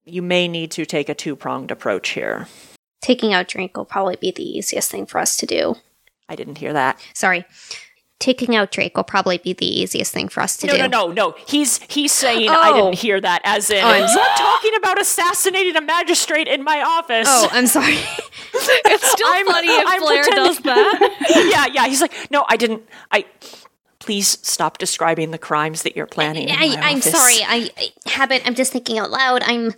[0.06, 2.48] You may need to take a two pronged approach here.
[3.02, 5.76] Taking out Drake will probably be the easiest thing for us to do.
[6.30, 7.00] I didn't hear that.
[7.14, 7.46] Sorry.
[8.24, 10.80] Taking out Drake will probably be the easiest thing for us to No, do.
[10.80, 11.14] no, no, no.
[11.14, 11.36] No.
[11.46, 12.76] He's he's saying I Oh.
[12.86, 13.42] didn't hear that.
[13.44, 17.28] As in, Oh, I'm he's not talking about assassinating a magistrate in my office.
[17.30, 17.98] Oh, I'm sorry.
[18.56, 21.50] It's still I'm- funny if I'm Blair pretending- does that.
[21.52, 21.88] yeah, yeah.
[21.90, 22.84] He's like, no, I didn't.
[23.12, 23.26] I.
[24.00, 26.50] Please stop describing the crimes that you're planning.
[26.50, 27.36] in I, my I'm sorry.
[27.42, 28.42] I, I habit.
[28.46, 29.44] I'm just thinking out loud.
[29.46, 29.74] I'm,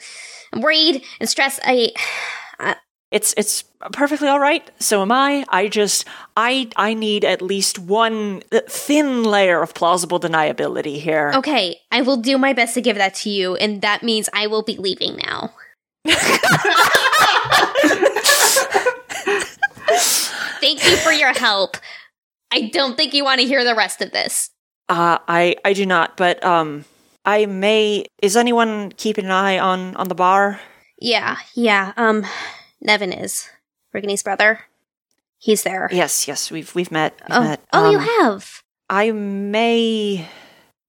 [0.52, 1.60] I'm worried and stressed.
[1.64, 1.92] I,
[2.60, 2.76] I,
[3.12, 4.70] It's it's perfectly all right.
[4.80, 5.46] So am I.
[5.50, 11.32] I just I I need at least one thin layer of plausible deniability here.
[11.36, 14.48] Okay, I will do my best to give that to you, and that means I
[14.48, 15.54] will be leaving now.
[20.62, 21.78] Thank you for your help.
[22.52, 24.50] I don't think you want to hear the rest of this.
[24.90, 26.86] Uh, I I do not, but um,
[27.24, 28.06] I may.
[28.22, 30.60] Is anyone keeping an eye on on the bar?
[31.00, 31.94] Yeah, yeah.
[31.98, 32.26] Um,
[32.86, 33.50] Nevin is
[33.94, 34.62] Rigney's brother.
[35.38, 35.90] He's there.
[35.92, 36.50] Yes, yes.
[36.52, 37.14] We've we've met.
[37.28, 37.62] We've oh, met.
[37.74, 38.62] oh, you Um, have.
[38.90, 40.28] I may.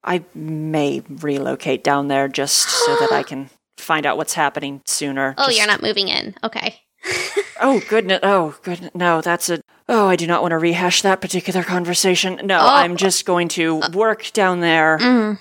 [0.04, 5.34] I may relocate down there just so that I can find out what's happening sooner.
[5.36, 6.34] Oh, Just- you're not moving in.
[6.44, 6.80] Okay.
[7.58, 8.20] Oh goodness!
[8.22, 8.90] Oh goodness!
[8.94, 9.62] No, that's a.
[9.88, 12.38] Oh, I do not want to rehash that particular conversation.
[12.44, 12.66] No, Oh.
[12.66, 15.40] I'm just going to work down there Mm,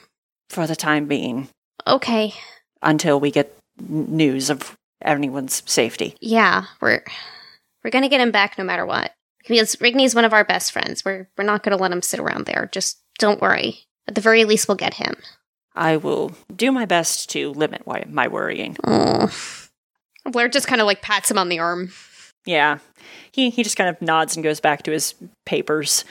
[0.49, 1.49] for the time being
[1.85, 2.33] okay.
[2.81, 3.53] until we get
[3.89, 6.15] news of anyone's safety.
[6.19, 7.03] Yeah, we're
[7.83, 9.11] we're gonna get him back no matter what.
[9.47, 11.05] Because Rigney's one of our best friends.
[11.05, 12.69] We're we're not gonna let him sit around there.
[12.71, 13.79] Just don't worry.
[14.07, 15.15] At the very least, we'll get him.
[15.75, 18.77] I will do my best to limit why- my worrying.
[20.25, 21.91] Blair just kind of like pats him on the arm.
[22.45, 22.79] Yeah,
[23.31, 25.13] he he just kind of nods and goes back to his
[25.45, 26.05] papers.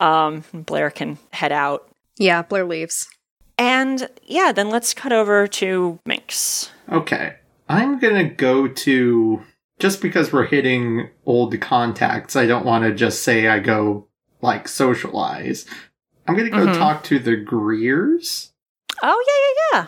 [0.00, 3.08] Um, Blair can head out, Yeah, Blair leaves.
[3.58, 6.70] and yeah, then let's cut over to Minx.
[6.90, 7.34] Okay.
[7.70, 9.42] I'm gonna go to
[9.78, 14.06] just because we're hitting old contacts, I don't wanna just say I go
[14.42, 15.66] like socialize.
[16.26, 16.76] I'm gonna go Mhm.
[16.78, 18.52] talk to the Greers.
[19.02, 19.24] Oh
[19.72, 19.86] yeah, yeah,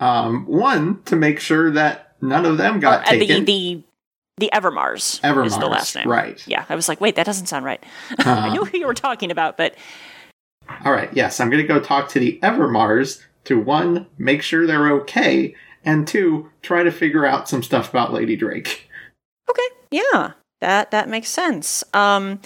[0.00, 0.18] yeah.
[0.26, 3.44] Um, one, to make sure that none of them got the taken.
[3.44, 3.82] the
[4.38, 6.08] the Evermars, Evermars, is the last name.
[6.08, 6.42] right.
[6.46, 7.82] Yeah, I was like, wait, that doesn't sound right.
[8.18, 9.74] I Uh, knew who you were talking about, but
[10.84, 14.66] All right, yes, I'm going to go talk to the Evermars to one, make sure
[14.66, 15.54] they're okay,
[15.84, 18.88] and two, try to figure out some stuff about Lady Drake.
[19.48, 21.84] okay, yeah, that that makes sense.
[21.92, 22.40] Um,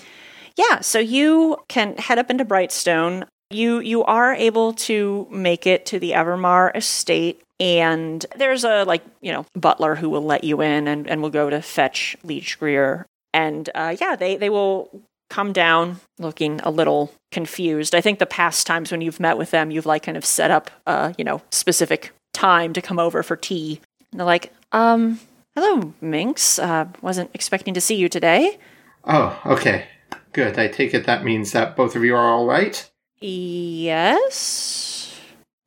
[0.56, 3.26] yeah, so you can head up into Brightstone.
[3.50, 9.02] You you are able to make it to the Evermar estate, and there's a like
[9.20, 12.58] you know butler who will let you in, and and will go to fetch Liege
[12.58, 14.90] Greer, and uh, yeah, they they will
[15.30, 17.94] come down looking a little confused.
[17.94, 20.50] I think the past times when you've met with them, you've like kind of set
[20.50, 23.80] up uh, you know, specific time to come over for tea.
[24.10, 25.20] And they're like, um,
[25.54, 26.58] hello, Minx.
[26.58, 28.58] Uh, wasn't expecting to see you today.
[29.04, 29.86] Oh, okay.
[30.32, 30.58] Good.
[30.58, 32.88] I take it that means that both of you are all right?
[33.20, 35.18] Yes.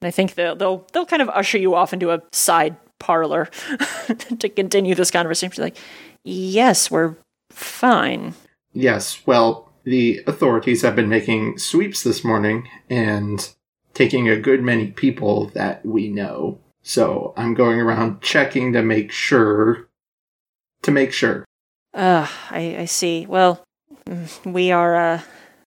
[0.02, 3.46] And I think they'll they'll they'll kind of usher you off into a side parlor
[4.40, 5.52] to continue this conversation.
[5.52, 5.78] She's like,
[6.24, 7.18] yes, we're
[7.50, 8.34] fine.
[8.74, 13.54] Yes, well, the authorities have been making sweeps this morning and
[13.94, 16.60] taking a good many people that we know.
[16.84, 19.88] So I'm going around checking to make sure.
[20.84, 21.46] To make sure.
[21.94, 23.26] Uh, I, I see.
[23.28, 23.64] Well,
[24.06, 25.22] mm, we are uh,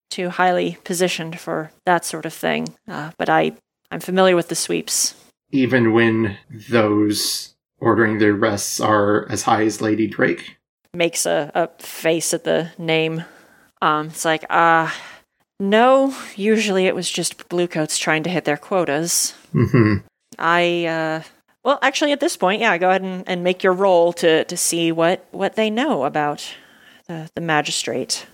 [0.10, 2.74] too highly positioned for that sort of thing.
[2.88, 3.54] Uh, but I,
[3.92, 5.16] I'm familiar with the sweeps.
[5.52, 10.58] Even when those ordering the arrests are as high as Lady Drake.
[10.94, 13.24] Makes a, a face at the name.
[13.82, 14.90] Um, it's like, uh,
[15.70, 19.34] no, usually it was just bluecoats trying to hit their quotas.
[19.52, 19.98] hmm
[20.38, 21.24] I, uh,
[21.64, 24.58] well, actually, at this point, yeah, go ahead and, and make your roll to, to
[24.58, 26.54] see what, what they know about
[27.08, 28.26] the, the magistrate.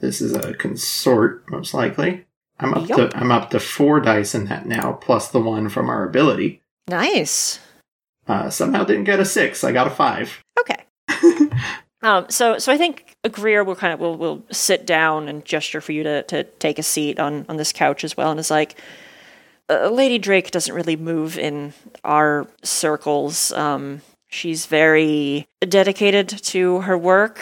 [0.00, 2.26] This is a consort, most likely.
[2.58, 3.10] I'm up Yup.
[3.10, 6.60] to I'm up to four dice in that now, plus the one from our ability.
[6.88, 7.60] Nice.
[8.26, 9.64] Uh, somehow didn't get a six.
[9.64, 10.42] I got a five.
[10.60, 10.84] Okay.
[12.04, 15.80] Um, so, so I think Greer will kind of will will sit down and gesture
[15.80, 18.50] for you to to take a seat on on this couch as well, and is
[18.50, 18.78] like,
[19.70, 21.72] uh, Lady Drake doesn't really move in
[22.04, 23.52] our circles.
[23.52, 27.40] Um, she's very dedicated to her work.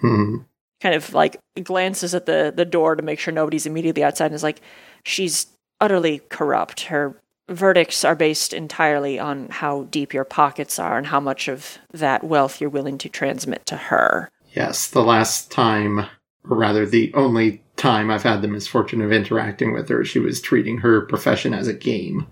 [0.00, 0.36] Hmm.
[0.80, 4.36] Kind of like glances at the the door to make sure nobody's immediately outside, and
[4.36, 4.60] is like,
[5.04, 5.48] she's
[5.80, 6.82] utterly corrupt.
[6.82, 11.78] Her verdicts are based entirely on how deep your pockets are and how much of
[11.92, 14.30] that wealth you're willing to transmit to her.
[14.54, 16.06] Yes, the last time,
[16.48, 20.40] or rather, the only time I've had the misfortune of interacting with her, she was
[20.40, 22.26] treating her profession as a game.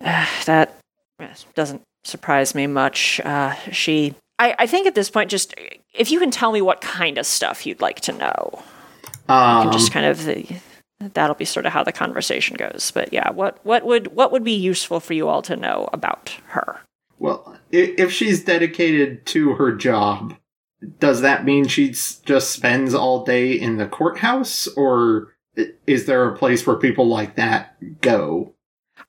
[0.00, 0.74] that
[1.20, 3.20] eh, doesn't surprise me much.
[3.24, 5.54] Uh, she, I, I think at this point, just
[5.94, 8.62] if you can tell me what kind of stuff you'd like to know,
[9.28, 10.46] Um, just kind of the,
[11.00, 12.90] that'll be sort of how the conversation goes.
[12.94, 16.36] But yeah, what what would what would be useful for you all to know about
[16.48, 16.80] her?
[17.18, 20.34] well, if she's dedicated to her job,
[21.00, 25.34] does that mean she just spends all day in the courthouse, or
[25.86, 28.54] is there a place where people like that go?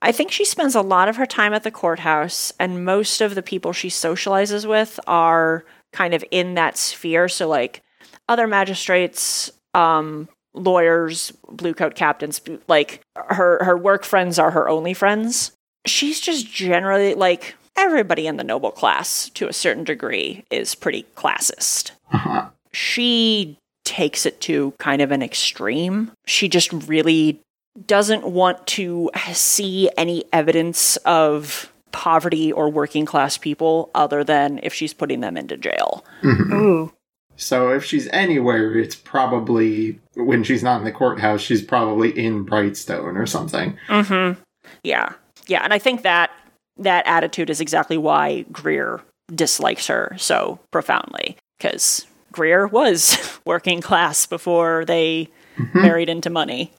[0.02, 3.36] I think she spends a lot of her time at the courthouse, and most of
[3.36, 5.64] the people she socializes with are
[5.94, 7.28] kind of in that sphere.
[7.28, 7.84] So, like
[8.28, 10.28] other magistrates, um,
[10.60, 15.52] lawyers, blue coat captains, like her her work friends are her only friends.
[15.86, 21.06] She's just generally like everybody in the noble class to a certain degree is pretty
[21.16, 21.92] classist.
[22.12, 22.50] Uh-huh.
[22.74, 26.12] She takes it to kind of an extreme.
[26.28, 27.40] She just really
[27.86, 34.74] doesn't want to see any evidence of poverty or working class people other than if
[34.74, 36.04] she's putting them into jail.
[36.24, 36.92] Ooh.
[37.40, 42.46] So if she's anywhere, it's probably when she's not in the courthouse, she's probably in
[42.46, 43.78] Brightstone or something.
[43.88, 44.40] Mm-hmm.
[44.84, 45.14] Yeah.
[45.48, 45.64] Yeah.
[45.64, 46.32] And I think that
[46.78, 49.02] that attitude is exactly why Greer
[49.34, 51.38] dislikes her so profoundly.
[51.58, 55.30] Because Greer was working class before they
[55.74, 56.74] married into money.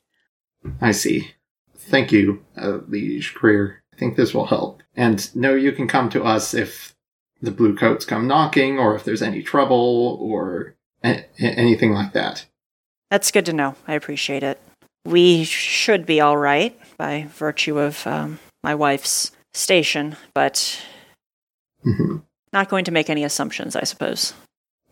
[0.80, 1.30] I see.
[1.74, 3.82] Thank you, uh, Liege Greer.
[3.94, 4.82] I think this will help.
[4.94, 6.94] And no, you can come to us if
[7.40, 10.74] the blue coats come knocking, or if there's any trouble, or
[11.04, 12.46] a- anything like that.
[13.10, 13.74] That's good to know.
[13.88, 14.60] I appreciate it.
[15.04, 20.80] We should be all right by virtue of um, my wife's station, but
[21.82, 22.18] hmm
[22.52, 24.34] not going to make any assumptions, I suppose.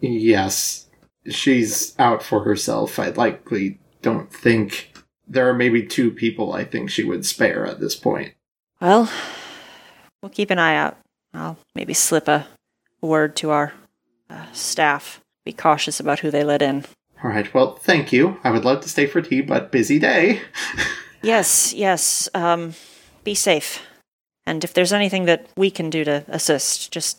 [0.01, 0.87] Yes,
[1.29, 3.01] she's out for herself.
[3.01, 4.93] I likely don't think
[5.27, 8.35] there are maybe two people I think she would spare at this point.
[8.81, 9.11] Well,
[10.23, 10.99] we'll keep an eye out.
[11.35, 12.47] I'll maybe slip a
[13.01, 13.73] word to our
[14.31, 15.21] uh, staff.
[15.45, 16.85] Be cautious about who they let in.
[17.23, 18.39] All right, well, thank you.
[18.45, 20.41] I would love to stay for tea, but busy day.
[21.23, 22.29] Yes, yes.
[22.35, 22.75] Um,
[23.25, 23.83] be safe.
[24.47, 27.19] And if there's anything that we can do to assist, just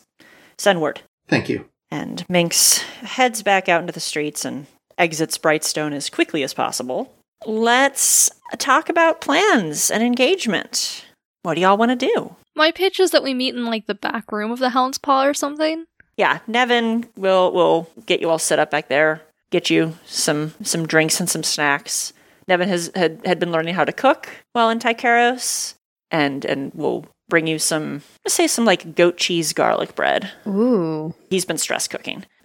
[0.58, 1.02] send word.
[1.28, 1.66] Thank you.
[1.90, 4.66] And Minx heads back out into the streets and
[4.98, 7.14] exits Brightstone as quickly as possible.
[7.46, 11.04] Let's talk about plans and engagement.
[11.42, 12.36] What do y'all want to do?
[12.60, 15.24] My pitch is that we meet in like the back room of the Hound's Paw
[15.24, 15.86] or something.
[16.18, 19.22] Yeah, Nevin will will get you all set up back there.
[19.48, 22.12] Get you some some drinks and some snacks.
[22.48, 25.72] Nevin has had, had been learning how to cook while in Tycheros,
[26.10, 30.30] and and will bring you some let's say some like goat cheese garlic bread.
[30.46, 31.14] Ooh.
[31.30, 32.26] He's been stress cooking.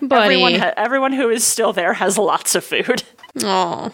[0.00, 0.34] Buddy.
[0.36, 3.02] Everyone ha- everyone who is still there has lots of food.
[3.42, 3.90] Aw.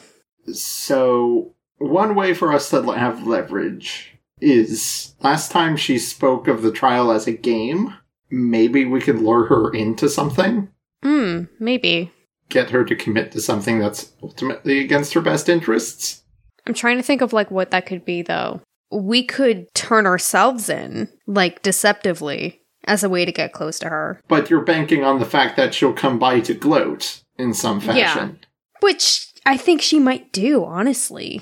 [0.53, 4.10] So, one way for us to have leverage
[4.41, 7.95] is last time she spoke of the trial as a game.
[8.31, 10.69] Maybe we could lure her into something,
[11.03, 12.13] Hmm, maybe.
[12.49, 16.23] get her to commit to something that's ultimately against her best interests.
[16.67, 18.61] I'm trying to think of like what that could be though.
[18.93, 24.21] We could turn ourselves in, like deceptively, as a way to get close to her.
[24.29, 28.41] But you're banking on the fact that she'll come by to gloat in some fashion.
[28.81, 31.41] Which I think she might do, honestly.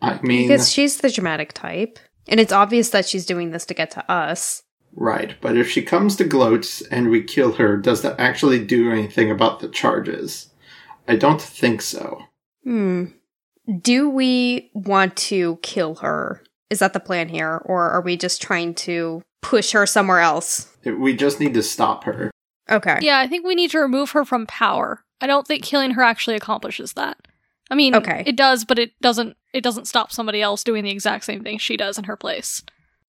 [0.00, 1.98] I mean, Because she's the dramatic type.
[2.28, 4.62] And it's obvious that she's doing this to get to us.
[4.96, 8.90] right, but if she comes to gloats and we kill her, does that actually do
[8.90, 10.50] anything about the charges?
[11.08, 12.22] I don't think so.
[12.62, 13.06] Hmm.
[13.80, 16.42] Do we want to kill her?
[16.70, 17.60] Is that the plan here?
[17.64, 20.74] Or are we just trying to push her somewhere else?
[20.84, 22.30] We just need to stop her.
[22.70, 22.98] Okay.
[23.02, 25.04] Yeah, I think we need to remove her from power.
[25.20, 27.18] I don't think killing her actually accomplishes that.
[27.74, 28.22] I mean, Okay.
[28.24, 29.36] it does, but it doesn't.
[29.52, 32.62] It doesn't stop somebody else doing the exact same thing she does in her place.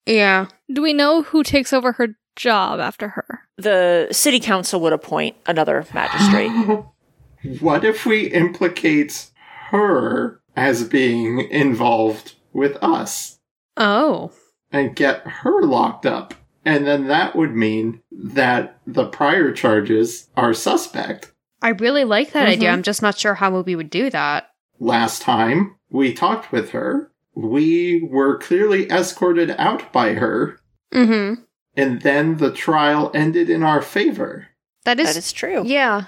[0.07, 0.47] Yeah.
[0.73, 3.41] Do we know who takes over her job after her?
[3.57, 6.49] The city council would appoint another magistrate.
[7.59, 9.27] what if we implicate
[9.69, 13.37] her as being involved with us
[13.77, 14.31] Oh.
[14.71, 16.33] and get her locked up?
[16.65, 21.31] And then that would mean that the prior charges are suspect.
[21.61, 22.69] I really like that idea.
[22.69, 22.73] Mhm.
[22.73, 24.49] I'm just not sure how we would do that.
[24.79, 30.59] Last time we talked with her, we were clearly escorted out by her,
[30.93, 31.41] Mm-hmm.
[31.75, 34.47] and then the trial ended in our favor.
[34.85, 35.63] That is, that is true.
[35.65, 36.05] yeah.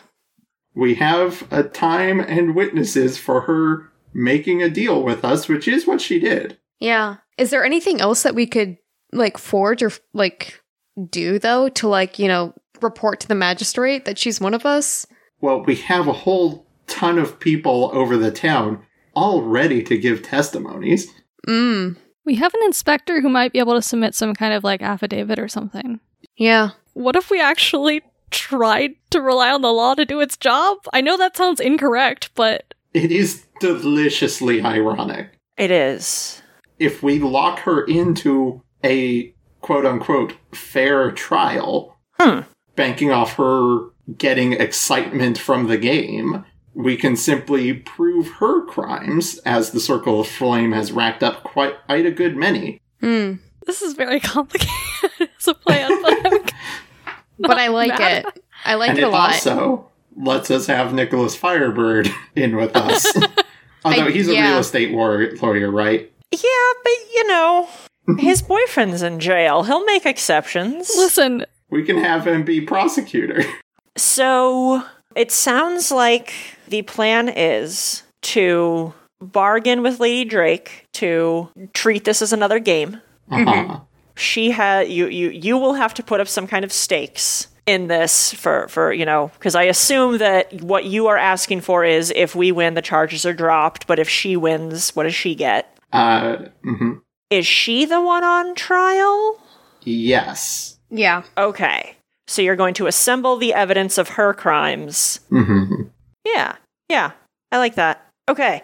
[0.75, 5.87] We have a time and witnesses for her making a deal with us, which is
[5.87, 6.57] what she did.
[6.79, 7.15] Yeah.
[7.37, 8.77] Is there anything else that we could
[9.11, 10.61] like forge or like
[11.09, 15.07] do though to like, you know, report to the magistrate that she's one of us?
[15.41, 18.83] Well, we have a whole ton of people over the town
[19.13, 21.07] all ready to give testimonies.
[21.47, 21.97] Mm.
[22.25, 25.39] We have an inspector who might be able to submit some kind of like affidavit
[25.39, 25.99] or something.
[26.35, 26.71] Yeah.
[26.93, 30.77] What if we actually tried to rely on the law to do its job?
[30.93, 35.29] I know that sounds incorrect, but It is deliciously ironic.
[35.57, 36.41] It is.
[36.79, 42.41] If we lock her into a quote unquote fair trial, Hmm.
[42.75, 46.45] banking off her getting excitement from the game,
[46.77, 51.73] we can simply prove her crimes, as the Circle of Flame has racked up quite,
[51.87, 52.79] quite a good many.
[53.01, 53.39] Mm.
[53.65, 54.69] this is very complicated
[55.39, 55.89] as a plan.
[56.01, 56.41] But I'm,
[57.39, 58.25] but I like mad.
[58.27, 58.43] it.
[58.63, 59.33] I like and it it a lot.
[59.33, 63.05] also lets us have Nicholas Firebird in with us.
[63.83, 64.49] Although I- he's a yeah.
[64.51, 66.11] real estate war- lawyer, right?
[66.31, 67.67] Yeah, but you know,
[68.19, 69.63] his boyfriend's in jail.
[69.63, 70.89] He'll make exceptions.
[70.95, 73.43] Listen, We can have him be prosecutor.
[73.95, 74.83] So
[75.17, 76.33] it sounds like
[76.67, 83.01] the plan is to bargain with Lady Drake to treat this as another game.
[83.31, 83.79] Uh-huh.
[84.19, 87.85] She had you you you will have to put up some kind of stakes in
[87.85, 92.11] this for for you know because I assume that what you are asking for is
[92.15, 95.77] if we win the charges are dropped, but if she wins, what does she get?
[95.93, 97.01] Uh, mhm.
[97.29, 99.39] Is she the one on trial?
[99.83, 100.79] Yes.
[100.89, 101.21] Yeah.
[101.37, 101.96] Okay.
[102.27, 105.83] So you're going to assemble the evidence of her crimes hmm
[106.25, 106.55] Yeah,
[106.89, 107.11] yeah,
[107.51, 108.05] I like that.
[108.29, 108.63] Okay.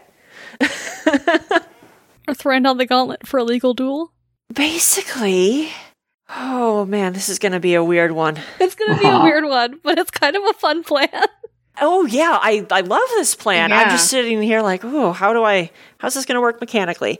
[2.28, 4.11] or throwing down the gauntlet for a legal duel.
[4.53, 5.70] Basically,
[6.30, 8.38] oh man, this is going to be a weird one.
[8.59, 11.09] It's gonna be a weird one, but it's kind of a fun plan.
[11.82, 13.72] Oh yeah, I I love this plan.
[13.74, 15.72] I'm just sitting here like, oh, how do I?
[15.97, 17.20] How's this going to work mechanically?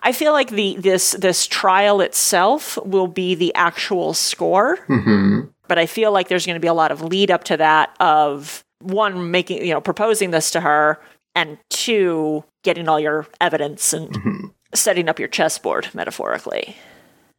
[0.00, 5.78] I feel like the this this trial itself will be the actual score, hmm but
[5.78, 8.64] I feel like there's going to be a lot of lead up to that of
[8.80, 11.00] one making you know proposing this to her,
[11.34, 16.76] and two getting all your evidence and hmm setting up your chessboard metaphorically.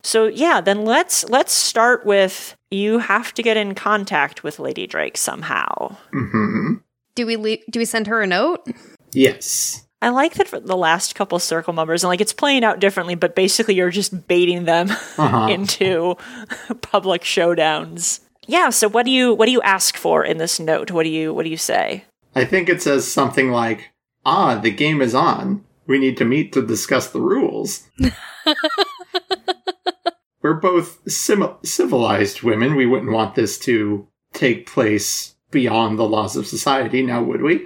[0.04, 4.88] So yeah, then let's let's start with you have to get in contact with Lady
[4.88, 5.98] Drake somehow.
[6.12, 6.76] hmm
[7.16, 8.66] Do we le- do we send her a note?
[9.12, 9.87] Yes.
[10.02, 13.16] I like that for the last couple circle members, and like it's playing out differently,
[13.16, 15.48] but basically you're just baiting them Uh-huh.
[15.50, 16.16] into
[16.82, 18.20] public showdowns.
[18.46, 20.92] Yeah, so what do you what do you ask for in this note?
[20.92, 22.06] What do you what do you say?
[22.36, 23.90] I think it says something like,
[24.26, 25.64] "Ah, the game is on.
[25.88, 27.88] We need to meet to discuss the rules."
[30.42, 32.76] We're both sim- civilized women.
[32.76, 37.66] We wouldn't want this to take place beyond the laws of society, now would we?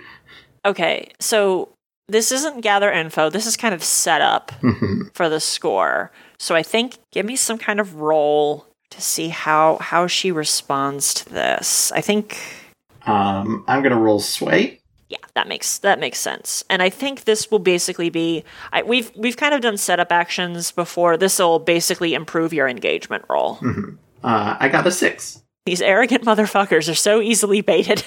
[0.65, 1.75] Okay, so
[2.12, 3.30] this isn't gather info.
[3.30, 6.12] This is kind of set up hmm for the score.
[6.38, 11.14] So I think give me some kind of roll to see how how she responds
[11.16, 11.91] to this.
[11.93, 12.38] I think
[13.05, 14.80] Um, I'm gonna roll sway.
[15.09, 16.64] yeah, that makes that makes sense.
[16.70, 18.43] And I think this will basically be
[18.74, 21.18] I, we've we've kind of done setup actions before.
[21.18, 23.55] This will basically improve your engagement roll.
[23.55, 25.41] hmm Uh, I got a six.
[25.66, 28.03] These arrogant motherfuckers are so easily baited.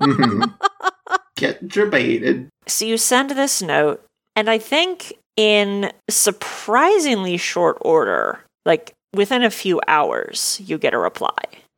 [0.00, 0.54] Mhm.
[1.36, 2.48] Get debated.
[2.66, 9.50] So you send this note, and I think in surprisingly short order, like within a
[9.50, 11.36] few hours, you get a reply.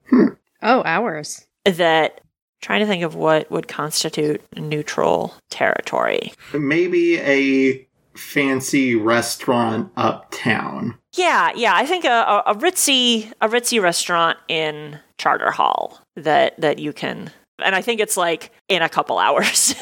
[0.08, 0.28] Hmm.
[0.62, 1.44] Oh, hours.
[1.64, 2.20] that
[2.60, 6.32] trying to think of what would constitute neutral territory.
[6.52, 10.98] Maybe a fancy restaurant uptown.
[11.14, 16.60] Yeah, yeah, I think a, a, a ritzy a ritzy restaurant in Charter Hall that
[16.60, 17.30] that you can,
[17.64, 19.74] and I think it's like in a couple hours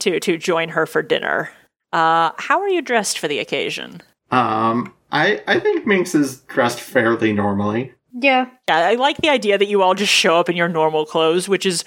[0.00, 1.50] to to join her for dinner.
[1.92, 4.02] Uh, how are you dressed for the occasion?
[4.30, 7.92] Um, I I think Minx is dressed fairly normally.
[8.16, 8.46] Yeah.
[8.68, 11.48] Yeah, I like the idea that you all just show up in your normal clothes,
[11.48, 11.84] which is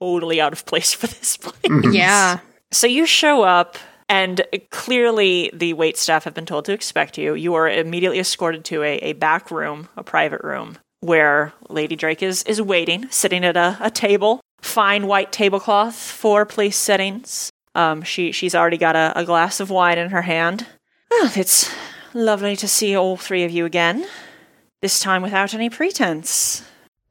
[0.00, 1.54] totally out of place for this place.
[1.64, 1.94] Mhm.
[1.94, 2.38] Yeah.
[2.72, 3.78] So you show up,
[4.08, 7.34] and clearly the wait staff have been told to expect you.
[7.34, 12.22] You are immediately escorted to a, a back room, a private room, where Lady Drake
[12.22, 17.50] is, is waiting, sitting at a, a table, fine white tablecloth for place settings.
[17.74, 20.66] Um, she she's already got a, a glass of wine in her hand.
[21.10, 21.72] Well, it's
[22.14, 24.06] lovely to see all three of you again.
[24.80, 26.64] This time without any pretense.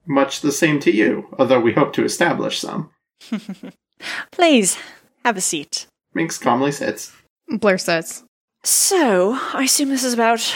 [0.06, 2.92] Much the same to you, although we hope to establish some.
[4.32, 4.78] Please,
[5.26, 5.88] have a seat.
[6.14, 7.12] Minx calmly sits.
[7.50, 8.24] Blair says.
[8.64, 10.56] So, I assume this is about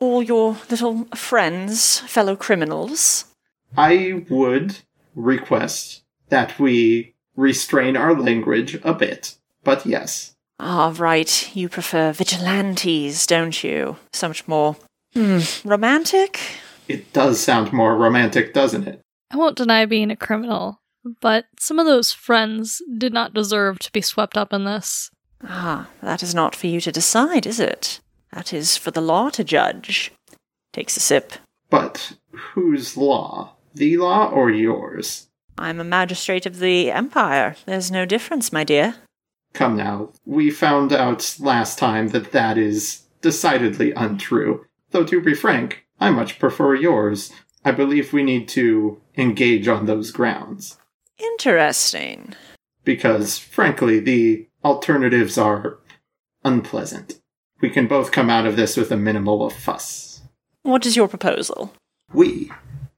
[0.00, 3.26] all your little friends, fellow criminals.
[3.76, 4.78] I would
[5.14, 5.99] request
[6.30, 10.34] that we restrain our language a bit, but yes.
[10.58, 11.50] Ah, right.
[11.56, 13.96] You prefer vigilantes, don't you?
[14.12, 14.76] So much more.
[15.14, 15.38] Hmm.
[15.64, 16.38] Romantic?
[16.88, 19.00] It does sound more romantic, doesn't it?
[19.30, 20.80] I won't deny being a criminal,
[21.20, 25.10] but some of those friends did not deserve to be swept up in this.
[25.42, 28.00] Ah, that is not for you to decide, is it?
[28.32, 30.12] That is for the law to judge.
[30.72, 31.32] Takes a sip.
[31.70, 33.54] But whose law?
[33.74, 35.28] The law or yours?
[35.60, 37.54] I'm a magistrate of the Empire.
[37.66, 38.94] There's no difference, my dear.
[39.52, 44.64] Come now, we found out last time that that is decidedly untrue.
[44.90, 47.30] Though to be frank, I much prefer yours.
[47.62, 50.78] I believe we need to engage on those grounds.
[51.18, 52.34] Interesting.
[52.82, 55.78] Because, frankly, the alternatives are
[56.42, 57.20] unpleasant.
[57.60, 60.22] We can both come out of this with a minimal of fuss.
[60.62, 61.74] What is your proposal?
[62.14, 62.50] We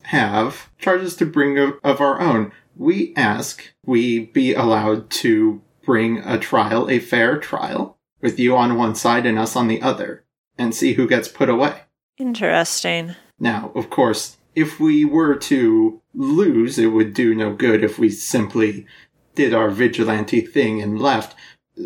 [0.05, 2.53] have charges to bring of, of our own.
[2.77, 8.77] We ask we be allowed to bring a trial, a fair trial, with you on
[8.77, 10.25] one side and us on the other,
[10.57, 11.83] and see who gets put away.
[12.19, 13.17] Interesting.
[13.39, 18.11] Now, of course, if we were to lose, it would do no good if we
[18.11, 18.87] simply
[19.35, 21.35] did our vigilante thing and left.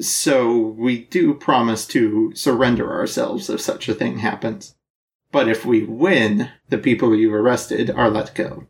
[0.00, 4.74] So we do promise to surrender ourselves if such a thing happens.
[5.36, 8.68] But if we win, the people you arrested are let go.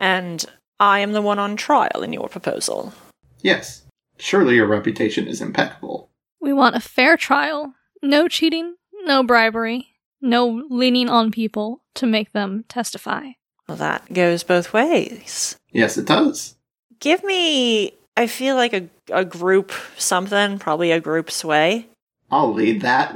[0.00, 0.42] And
[0.80, 2.94] I am the one on trial in your proposal.
[3.42, 3.82] Yes,
[4.16, 6.08] surely your reputation is impeccable.
[6.40, 7.74] We want a fair trial.
[8.02, 9.88] No cheating, no bribery,
[10.22, 13.32] no leaning on people to make them testify.
[13.68, 15.56] Well, that goes both ways.
[15.70, 16.54] Yes, it does.
[16.98, 21.88] Give me, I feel like a, a group something, probably a group sway.
[22.30, 23.14] I'll lead that.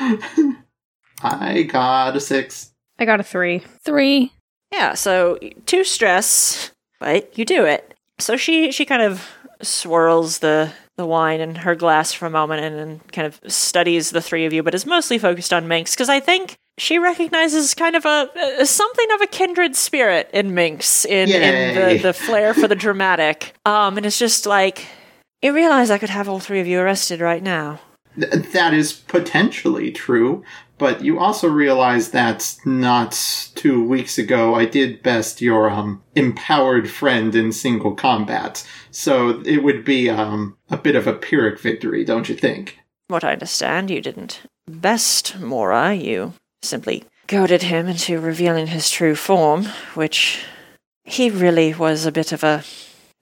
[1.22, 2.72] I got a six.
[2.98, 3.62] I got a three.
[3.84, 4.32] Three.
[4.72, 7.94] Yeah, so two stress, but you do it.
[8.18, 9.28] So she she kind of
[9.62, 14.10] swirls the the wine in her glass for a moment and then kind of studies
[14.10, 17.74] the three of you, but is mostly focused on Minx because I think she recognizes
[17.74, 22.12] kind of a, a something of a kindred spirit in Minx in, in the, the
[22.12, 23.54] flair for the dramatic.
[23.64, 24.86] Um, and it's just like
[25.42, 27.80] you realize I could have all three of you arrested right now.
[28.18, 30.42] Th- that is potentially true,
[30.80, 33.12] but you also realize that not
[33.54, 39.62] two weeks ago I did best your um empowered friend in single combat, so it
[39.62, 42.78] would be um a bit of a pyrrhic victory, don't you think?
[43.06, 45.94] What I understand, you didn't best Mora.
[45.94, 50.44] You simply goaded him into revealing his true form, which
[51.04, 52.64] he really was a bit of a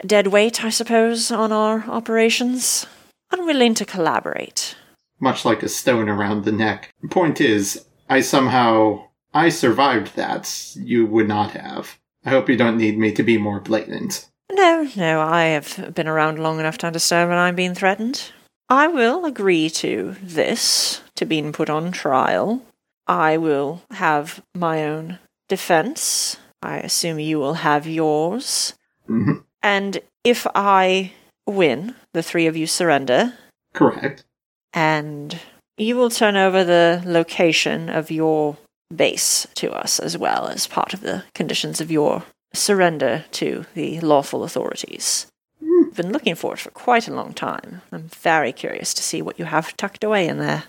[0.07, 2.87] dead weight, I suppose, on our operations.
[3.31, 4.77] Unwilling to collaborate.
[5.21, 6.93] Much like a stone around the neck.
[7.11, 9.05] Point is, I somehow
[9.35, 10.75] I survived that.
[10.77, 11.99] You would not have.
[12.25, 14.29] I hope you don't need me to be more blatant.
[14.53, 18.33] No, no, I have been around long enough to understand when I'm being threatened.
[18.69, 22.62] I will agree to this, to being put on trial.
[23.07, 26.37] I will have my own defense.
[26.62, 28.75] I assume you will have yours.
[29.09, 29.45] Mhm.
[29.62, 31.12] And if I
[31.47, 33.35] win, the three of you surrender,
[33.75, 34.25] Correct.
[34.73, 35.39] And
[35.77, 38.57] you will turn over the location of your
[38.95, 42.23] base to us as well as part of the conditions of your
[42.55, 45.27] surrender to the lawful authorities.
[45.62, 47.83] I've been looking for it for quite a long time.
[47.93, 50.64] I'm very curious to see what you have tucked away in there.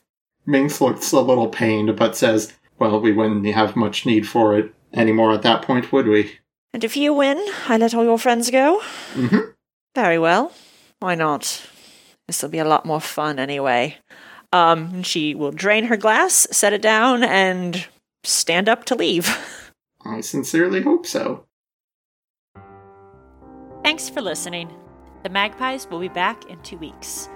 [0.46, 4.74] Minx looks a little pained, but says, Well, we wouldn't have much need for it
[4.94, 6.40] anymore at that point, would we?
[6.74, 7.38] And if you win,
[7.68, 8.82] I let all your friends go?
[9.14, 9.54] Mhm.
[9.96, 10.52] Very well.
[11.00, 11.62] Why not?
[12.30, 13.98] This will be a lot more fun anyway.
[14.54, 17.88] Um, she will drain her glass, set it down, and
[18.24, 19.36] stand up to leave.
[20.06, 21.48] I sincerely hope so.
[23.84, 24.72] Thanks for listening.
[25.24, 27.28] The Magpies will be back in two weeks.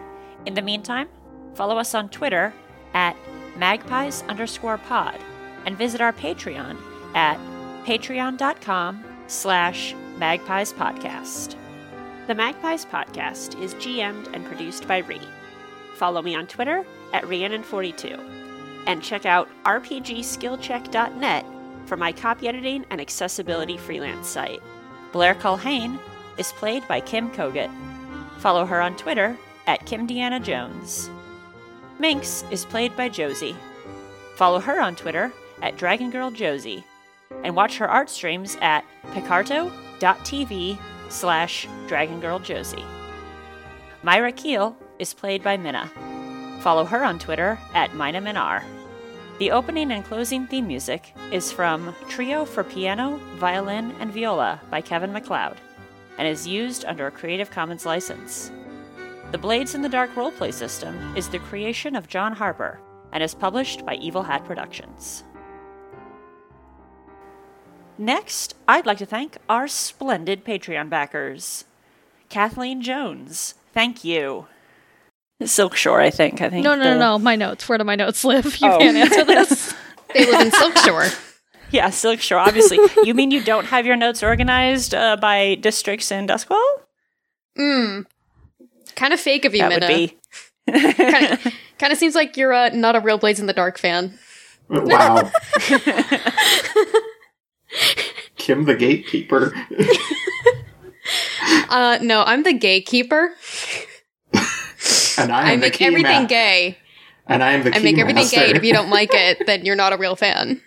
[0.45, 1.09] In the meantime,
[1.55, 2.53] follow us on Twitter
[2.93, 3.17] at
[3.57, 5.19] magpies underscore pod
[5.65, 6.77] and visit our Patreon
[7.15, 7.39] at
[7.83, 11.55] patreon.com slash magpies podcast.
[12.25, 15.19] The Magpies podcast is GM'd and produced by Ree.
[15.95, 18.17] Follow me on Twitter at Rhiannon42
[18.87, 21.45] and check out rpgskillcheck.net
[21.85, 24.61] for my copy editing and accessibility freelance site.
[25.11, 25.99] Blair Culhane
[26.37, 27.69] is played by Kim Kogut.
[28.37, 31.09] Follow her on Twitter at Kim Deanna Jones.
[31.99, 33.55] Minx is played by Josie.
[34.37, 35.29] Follow her on Twitter
[35.61, 36.85] at Dragon Girl Josie,
[37.43, 40.79] and watch her art streams at picarto.tv
[41.13, 42.83] slash Dragon Girl Josie.
[44.01, 45.89] Myra Keel is played by Minna.
[46.61, 48.63] Follow her on Twitter at Mina Minar.
[49.39, 54.81] The opening and closing theme music is from Trio for Piano, Violin, and Viola by
[54.81, 55.57] Kevin MacLeod
[56.17, 58.51] and is used under a Creative Commons license.
[59.31, 62.79] The Blades in the Dark roleplay system is the creation of John Harper
[63.11, 65.23] and is published by Evil Hat Productions.
[67.97, 71.65] Next, I'd like to thank our splendid Patreon backers.
[72.29, 74.47] Kathleen Jones, thank you.
[75.43, 76.41] Silk Shore, I think.
[76.41, 76.63] I think.
[76.63, 77.19] No, no, no, the- no.
[77.19, 77.67] My notes.
[77.67, 78.57] Where do my notes live?
[78.57, 78.77] You Oh.
[78.79, 79.73] can't answer this.
[80.13, 81.11] They live in Silkshore.
[81.71, 82.77] Yeah, Silk Shore, obviously.
[83.03, 86.63] you mean you don't have your notes organized uh, by districts in Duskwall?
[87.57, 88.05] Mmm.
[88.95, 89.87] Kind of fake of you, That Minna.
[89.87, 90.11] would
[90.71, 91.49] be.
[91.79, 94.19] Kind of seems like you're uh, not a real Blades in the Dark fan.
[94.69, 95.31] Wow.
[98.37, 99.53] Kim the gatekeeper.
[101.69, 103.33] Uh, no, I'm the gatekeeper.
[105.17, 106.77] and I am I make everything ma- gay.
[107.27, 108.37] And I am the I make everything master.
[108.39, 108.47] gay.
[108.49, 110.61] And if you don't like it, then you're not a real fan.